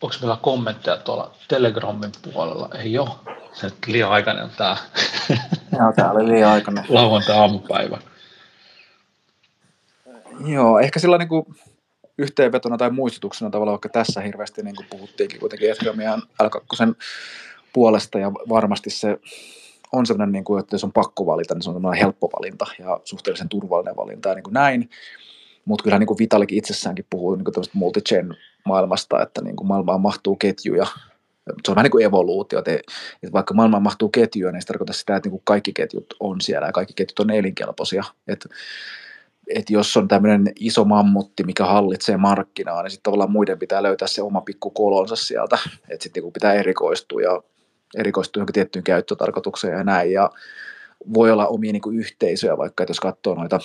[0.00, 2.68] Onko meillä kommentteja tuolla Telegramin puolella?
[2.78, 3.10] Ei ole.
[3.52, 4.76] Se on liian aikainen tämä.
[5.78, 6.84] Joo, tämä oli liian aikainen.
[6.88, 7.98] Lauantai-aamupäivä.
[10.44, 11.46] Joo, ehkä sillä niin kuin
[12.18, 16.06] yhteenvetona tai muistutuksena tavallaan, vaikka tässä hirveästi niin kuin puhuttiinkin kuitenkin Ethereumin
[16.42, 16.94] L2
[17.72, 19.18] puolesta ja varmasti se
[19.92, 22.66] on sellainen, niin kuin, että jos on pakko valita, niin se on sellainen helppo valinta
[22.78, 24.90] ja suhteellisen turvallinen valinta ja niin kuin näin.
[25.64, 28.34] Mutta kyllähän niin kuin Vitalikin itsessäänkin puhuu niin kuin multi-chain
[28.64, 30.86] maailmasta, että niin kuin maailmaan mahtuu ketjuja.
[31.64, 34.94] Se on vähän niin kuin evoluutio, että, että vaikka maailmaan mahtuu ketjuja, niin se tarkoittaa
[34.94, 38.04] sitä, että niin kuin kaikki ketjut on siellä ja kaikki ketjut on elinkelpoisia.
[38.28, 38.48] Että
[39.48, 44.08] että jos on tämmöinen iso mammutti, mikä hallitsee markkinaa, niin sitten tavallaan muiden pitää löytää
[44.08, 47.42] se oma pikku kolonsa sieltä, että sitten niinku pitää erikoistua ja
[47.96, 50.30] erikoistua johonkin tiettyyn käyttötarkoitukseen ja näin, ja
[51.14, 53.60] voi olla omia niin kuin yhteisöjä, vaikka että jos katsoo noita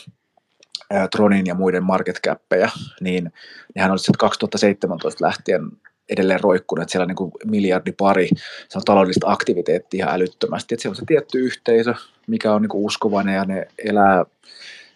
[1.12, 2.70] Tronin ja muiden market cappeja,
[3.02, 3.32] niin
[3.76, 5.62] nehän on sitten 2017 lähtien
[6.10, 8.30] edelleen roikkunut, että siellä on niin miljardi pari,
[8.70, 11.94] se on taloudellista aktiviteettia ihan älyttömästi, että siellä on se tietty yhteisö,
[12.28, 14.26] mikä on niin uskovainen ja ne elää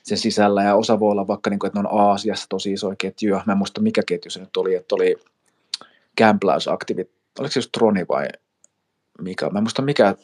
[0.03, 0.63] sen sisällä.
[0.63, 3.43] Ja osa voi olla vaikka, niin kuin, että ne on Aasiassa tosi isoja ketjuja.
[3.45, 5.15] Mä en muista mikä ketju se nyt oli, että oli
[6.17, 8.27] gamblausaktivit, oliko se just Troni vai
[9.21, 10.15] mikä, mä en muista mikä,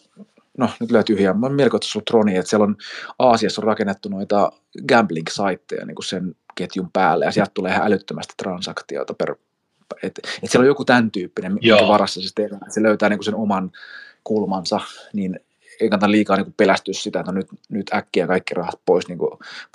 [0.58, 2.76] no nyt löytyy ihan, mä melko, että se on Troni, että siellä on
[3.20, 4.52] Aasiassa on rakennettu noita
[4.88, 7.26] gambling-saitteja niin kuin sen ketjun päälle.
[7.26, 9.36] Ja sieltä tulee ihan älyttömästi transaktioita per,
[10.04, 13.18] että et siellä on joku tämän tyyppinen, mikä varassa se tehdään, että se löytää niin
[13.18, 13.72] kuin sen oman
[14.24, 14.80] kulmansa,
[15.14, 15.40] niin
[15.82, 19.20] ei kannata liikaa niin pelästyä sitä, että no nyt, nyt äkkiä kaikki rahat pois niin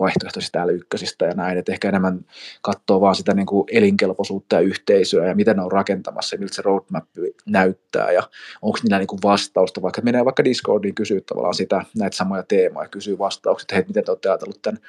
[0.00, 2.20] vaihtoehtoisista täällä ykkösistä ja näin, että ehkä enemmän
[2.62, 6.54] katsoo vaan sitä niin kuin elinkelpoisuutta ja yhteisöä ja miten ne on rakentamassa ja miltä
[6.54, 7.04] se roadmap
[7.46, 8.22] näyttää ja
[8.62, 12.88] onko niillä niin kuin vastausta, vaikka menee vaikka Discordiin kysyä tavallaan sitä, näitä samoja teemoja,
[12.88, 14.80] kysyy vastaukset, että hei, miten te olette ajatellut tämän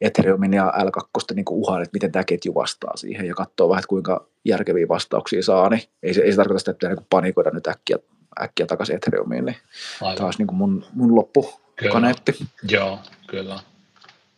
[0.00, 3.88] Ethereumin ja L2 niin uhan, että miten tämä ketju vastaa siihen ja katsoo vähän, että
[3.88, 7.50] kuinka järkeviä vastauksia saa, niin ei se, ei se tarkoita sitä, että pitää niin panikoida
[7.50, 7.98] nyt äkkiä
[8.42, 9.56] äkkiä takaisin Ethereumiin, niin
[10.00, 10.16] Aivan.
[10.16, 12.46] taas niin kuin mun, mun loppukaneetti.
[12.70, 13.60] Joo, kyllä.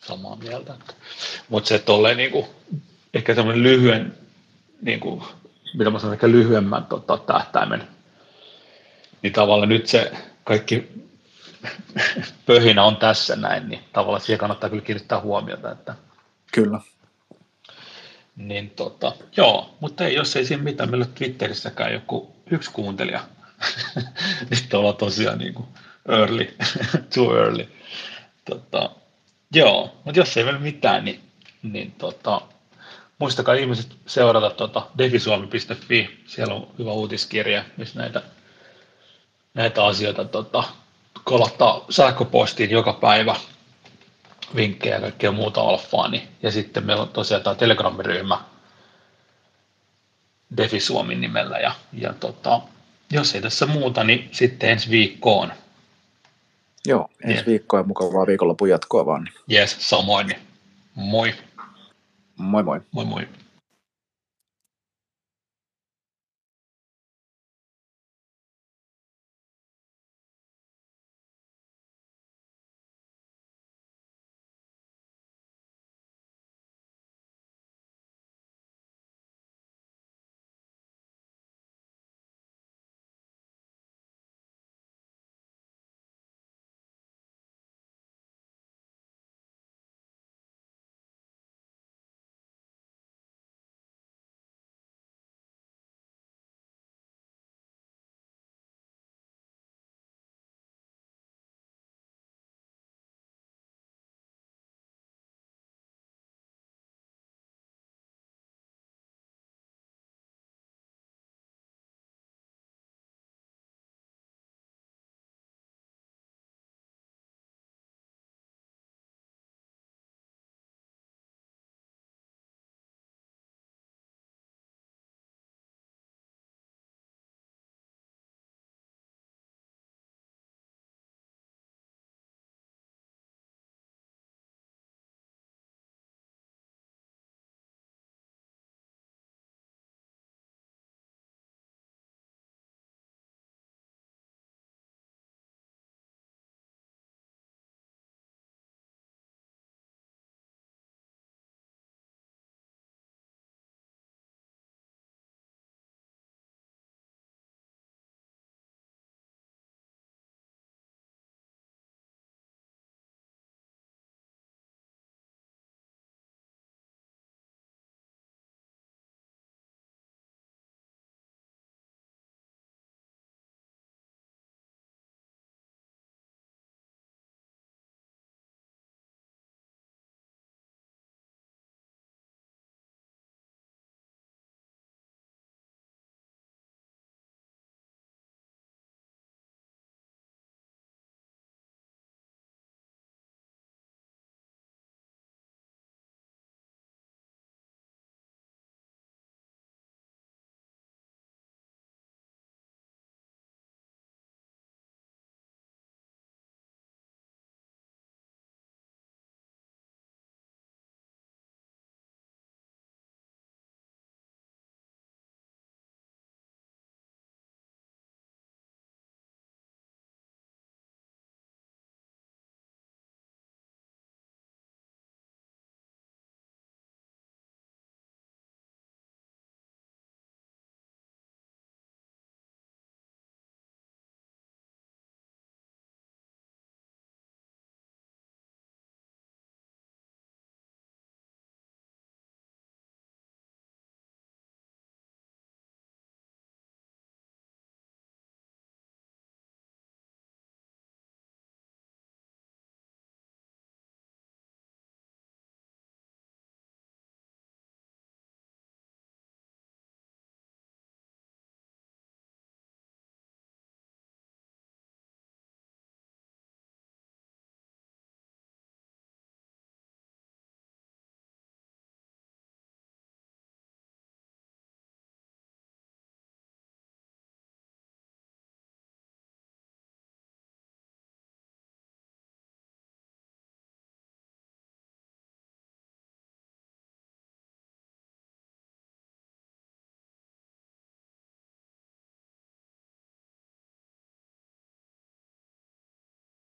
[0.00, 0.74] Samaa mieltä.
[1.48, 2.46] Mutta se tolleen niin kuin,
[3.14, 4.14] ehkä semmoinen lyhyen,
[4.82, 5.22] niin kuin,
[5.74, 7.88] mitä mä sanon, ehkä lyhyemmän tota, tähtäimen,
[9.22, 10.12] niin tavallaan nyt se
[10.44, 10.88] kaikki
[12.46, 15.70] pöhinä on tässä näin, niin tavallaan siihen kannattaa kyllä kiinnittää huomiota.
[15.70, 15.94] Että,
[16.52, 16.80] kyllä.
[18.36, 23.20] Niin tota, joo, mutta ei, jos ei siinä mitään, meillä Twitterissäkään joku yksi kuuntelija.
[24.50, 25.68] Nyt ollaan tosiaan niin kuin
[26.08, 26.56] early,
[27.14, 27.68] too early.
[28.44, 28.90] Tota,
[29.54, 31.20] joo, mutta jos ei meillä mitään, niin,
[31.62, 32.40] niin tota,
[33.18, 38.22] muistakaa ihmiset seurata tota defisuomi.fi, siellä on hyvä uutiskirja, missä näitä,
[39.54, 40.64] näitä asioita tota,
[41.24, 43.36] kolottaa sähköpostiin joka päivä
[44.56, 46.08] vinkkejä ja kaikkea muuta alfaa.
[46.08, 48.40] Niin, ja sitten meillä on tosiaan tämä Telegram-ryhmä
[50.56, 51.58] Defi Suomin nimellä.
[51.58, 52.60] Ja, ja tota,
[53.12, 55.52] jos ei tässä muuta, niin sitten ensi viikkoon.
[56.86, 57.46] Joo, ensi yeah.
[57.46, 59.28] viikkoa ja mukavaa viikonlopun jatkoa vaan.
[59.52, 60.30] Yes, samoin.
[60.94, 61.34] Moi.
[62.36, 62.80] Moi moi.
[62.92, 63.28] Moi moi.